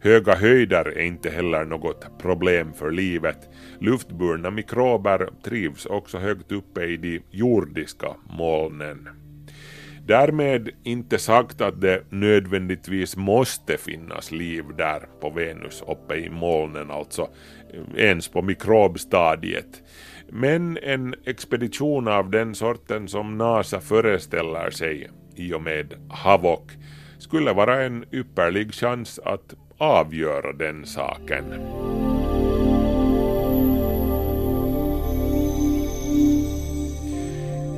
Höga 0.00 0.34
höjder 0.34 0.84
är 0.84 1.02
inte 1.02 1.30
heller 1.30 1.64
något 1.64 2.18
problem 2.18 2.72
för 2.72 2.90
livet. 2.90 3.48
Luftburna 3.78 4.50
mikrober 4.50 5.28
trivs 5.44 5.86
också 5.86 6.18
högt 6.18 6.52
uppe 6.52 6.84
i 6.84 6.96
de 6.96 7.22
jordiska 7.30 8.08
molnen. 8.38 9.08
Därmed 10.06 10.70
inte 10.82 11.18
sagt 11.18 11.60
att 11.60 11.80
det 11.80 12.02
nödvändigtvis 12.10 13.16
måste 13.16 13.76
finnas 13.76 14.30
liv 14.30 14.64
där 14.78 15.08
på 15.20 15.30
Venus 15.30 15.82
uppe 15.88 16.14
i 16.14 16.30
molnen, 16.30 16.90
alltså 16.90 17.28
eh, 17.72 18.04
ens 18.04 18.28
på 18.28 18.42
mikrobstadiet. 18.42 19.82
Men 20.28 20.78
en 20.82 21.14
expedition 21.24 22.08
av 22.08 22.30
den 22.30 22.54
sorten 22.54 23.08
som 23.08 23.38
NASA 23.38 23.80
föreställer 23.80 24.70
sig 24.70 25.10
i 25.36 25.52
och 25.52 25.62
med 25.62 25.94
Havok 26.10 26.70
skulle 27.18 27.52
vara 27.52 27.84
en 27.84 28.04
ypperlig 28.12 28.74
chans 28.74 29.20
att 29.24 29.54
avgöra 29.78 30.52
den 30.52 30.86
saken. 30.86 31.44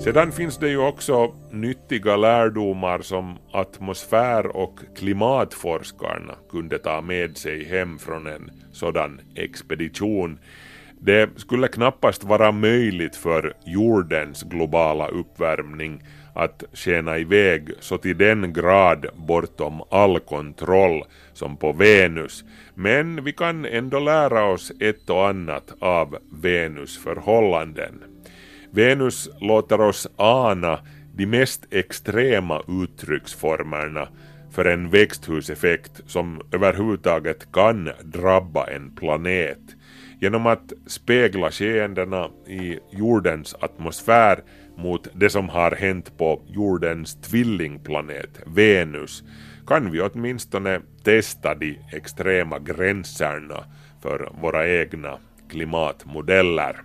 Sedan 0.08 0.32
finns 0.32 0.58
det 0.58 0.68
ju 0.68 0.78
också 0.78 1.34
nyttiga 1.50 2.16
lärdomar 2.16 2.98
som 3.00 3.38
atmosfär 3.52 4.56
och 4.56 4.78
klimatforskarna 4.96 6.34
kunde 6.50 6.78
ta 6.78 7.00
med 7.00 7.36
sig 7.36 7.64
hem 7.64 7.98
från 7.98 8.26
en 8.26 8.50
sådan 8.72 9.20
expedition. 9.34 10.38
Det 11.00 11.30
skulle 11.36 11.68
knappast 11.68 12.24
vara 12.24 12.52
möjligt 12.52 13.16
för 13.16 13.52
jordens 13.66 14.42
globala 14.42 15.08
uppvärmning 15.08 16.02
att 16.34 16.64
skena 16.72 17.18
iväg 17.18 17.70
så 17.80 17.98
till 17.98 18.18
den 18.18 18.52
grad 18.52 19.06
bortom 19.14 19.82
all 19.90 20.20
kontroll 20.20 21.04
som 21.32 21.56
på 21.56 21.72
Venus, 21.72 22.44
men 22.74 23.24
vi 23.24 23.32
kan 23.32 23.64
ändå 23.64 23.98
lära 23.98 24.44
oss 24.44 24.72
ett 24.80 25.10
och 25.10 25.28
annat 25.28 25.74
av 25.78 26.18
Venus 26.42 26.98
förhållanden. 26.98 28.17
Venus 28.70 29.30
låter 29.40 29.80
oss 29.80 30.08
ana 30.16 30.78
de 31.14 31.26
mest 31.26 31.66
extrema 31.70 32.62
uttrycksformerna 32.68 34.08
för 34.50 34.64
en 34.64 34.90
växthuseffekt 34.90 36.00
som 36.06 36.40
överhuvudtaget 36.52 37.52
kan 37.52 37.90
drabba 38.02 38.66
en 38.66 38.94
planet 38.94 39.58
genom 40.20 40.46
att 40.46 40.72
spegla 40.86 41.50
skeendena 41.50 42.28
i 42.46 42.78
jordens 42.92 43.54
atmosfär 43.60 44.40
mot 44.76 45.08
det 45.14 45.30
som 45.30 45.48
har 45.48 45.70
hänt 45.70 46.18
på 46.18 46.42
jordens 46.46 47.20
tvillingplanet 47.20 48.40
Venus 48.46 49.22
kan 49.66 49.90
vi 49.92 50.00
åtminstone 50.00 50.80
testa 51.04 51.54
de 51.54 51.78
extrema 51.92 52.58
gränserna 52.58 53.64
för 54.02 54.32
våra 54.40 54.68
egna 54.68 55.18
klimatmodeller. 55.50 56.76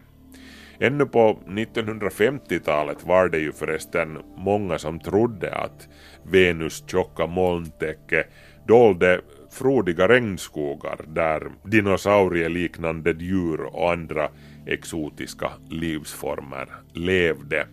Ännu 0.84 1.06
på 1.06 1.40
1950-talet 1.48 3.04
var 3.04 3.30
det 3.30 3.40
ju 3.40 3.52
förresten 3.52 4.18
många 4.38 4.80
som 4.80 5.00
trodde 5.00 5.56
att 5.56 5.88
Venus 6.24 6.84
tjocka 6.88 7.28
molntäcke 7.28 8.24
dolde 8.68 9.22
frodiga 9.52 10.08
regnskogar 10.08 11.00
där 11.08 11.52
dinosaurieliknande 11.64 13.12
djur 13.12 13.62
och 13.62 13.92
andra 13.92 14.30
exotiska 14.66 15.52
livsformer 15.70 16.68
levde. 16.94 17.68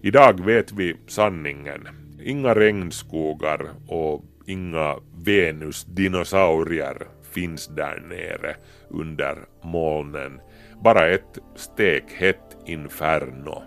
Idag 0.00 0.44
vet 0.44 0.72
vi 0.72 0.96
sanningen. 1.06 1.88
Inga 2.22 2.54
regnskogar 2.54 3.66
och 3.88 4.24
inga 4.46 4.96
Venus-dinosaurier 5.24 7.06
finns 7.34 7.66
där 7.66 8.02
nere 8.08 8.56
under 8.88 9.38
molnen 9.62 10.40
bara 10.84 11.08
ett 11.08 11.38
stekhett 11.56 12.56
inferno. 12.66 13.62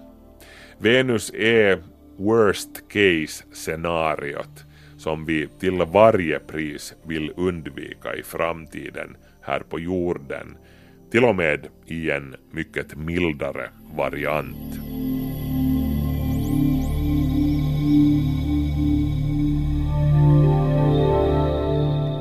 Venus 0.78 1.34
är 1.34 1.84
worst 2.18 2.88
case 2.88 3.44
scenariot 3.54 4.66
som 4.98 5.26
vi 5.26 5.48
till 5.60 5.78
varje 5.78 6.40
pris 6.40 6.96
vill 7.04 7.34
undvika 7.38 8.16
i 8.16 8.24
framtiden 8.24 9.18
här 9.42 9.60
på 9.60 9.80
jorden, 9.80 10.58
till 11.12 11.24
och 11.24 11.36
med 11.36 11.68
i 11.86 12.12
en 12.12 12.36
mycket 12.52 12.96
mildare 12.96 13.70
variant. 13.98 14.76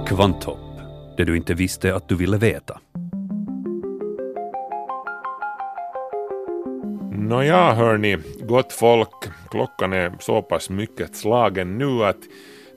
Kvanthopp, 0.06 0.80
det 1.16 1.24
du 1.24 1.36
inte 1.36 1.54
visste 1.54 1.94
att 1.94 2.08
du 2.08 2.16
ville 2.16 2.36
veta. 2.36 2.80
Nåja 7.28 7.72
hörni, 7.72 8.18
gott 8.40 8.72
folk, 8.72 9.08
klockan 9.50 9.92
är 9.92 10.12
så 10.20 10.42
pass 10.42 10.70
mycket 10.70 11.16
slagen 11.16 11.78
nu 11.78 12.04
att 12.04 12.16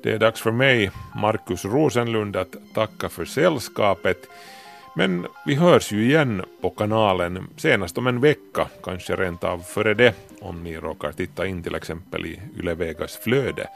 det 0.04 0.12
är 0.12 0.20
dags 0.20 0.41
för 0.41 0.52
mig, 0.52 0.91
Markus 1.16 1.66
Rosenlund, 1.66 2.36
att 2.36 2.56
tacka 2.74 3.10
för 3.10 3.26
sällskapet. 3.26 4.18
Men 4.95 5.26
vi 5.45 5.56
hörs 5.56 5.91
ju 5.91 6.06
igen 6.06 6.43
på 6.62 6.70
kanalen 6.70 7.48
senast 7.58 7.98
om 7.98 8.08
en 8.08 8.22
vecka, 8.22 8.68
kanske 8.84 9.16
rent 9.16 9.43
av 9.43 9.60
före 9.60 9.93
det, 9.93 10.14
om 10.41 10.64
ni 10.64 10.78
råkar 10.78 11.12
titta 11.12 11.48
in 11.48 11.64
till 11.64 11.76
exempel 11.76 12.26
i 12.26 12.41
Yle 12.60 12.74
Vegas 12.74 13.18
flöde. 13.18 13.68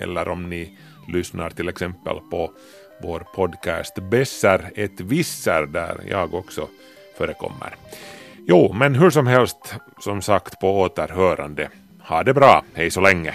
Eller 0.00 0.28
om 0.28 0.50
ni 0.50 0.78
lyssnar 1.08 1.50
till 1.50 1.68
exempel 1.68 2.16
på 2.30 2.52
vår 3.02 3.26
podcast 3.34 3.94
Besser 4.10 4.70
ett 4.74 5.00
visser 5.00 5.66
där 5.66 6.00
jag 6.08 6.34
också 6.34 6.68
förekommer. 7.18 7.74
Jo, 8.46 8.72
men 8.72 8.94
hur 8.94 9.10
som 9.10 9.26
helst, 9.26 9.74
som 9.98 10.22
sagt 10.22 10.60
på 10.60 10.80
återhörande. 10.80 11.68
Ha 12.00 12.22
det 12.22 12.34
bra, 12.34 12.64
hej 12.74 12.90
så 12.90 13.00
länge. 13.00 13.34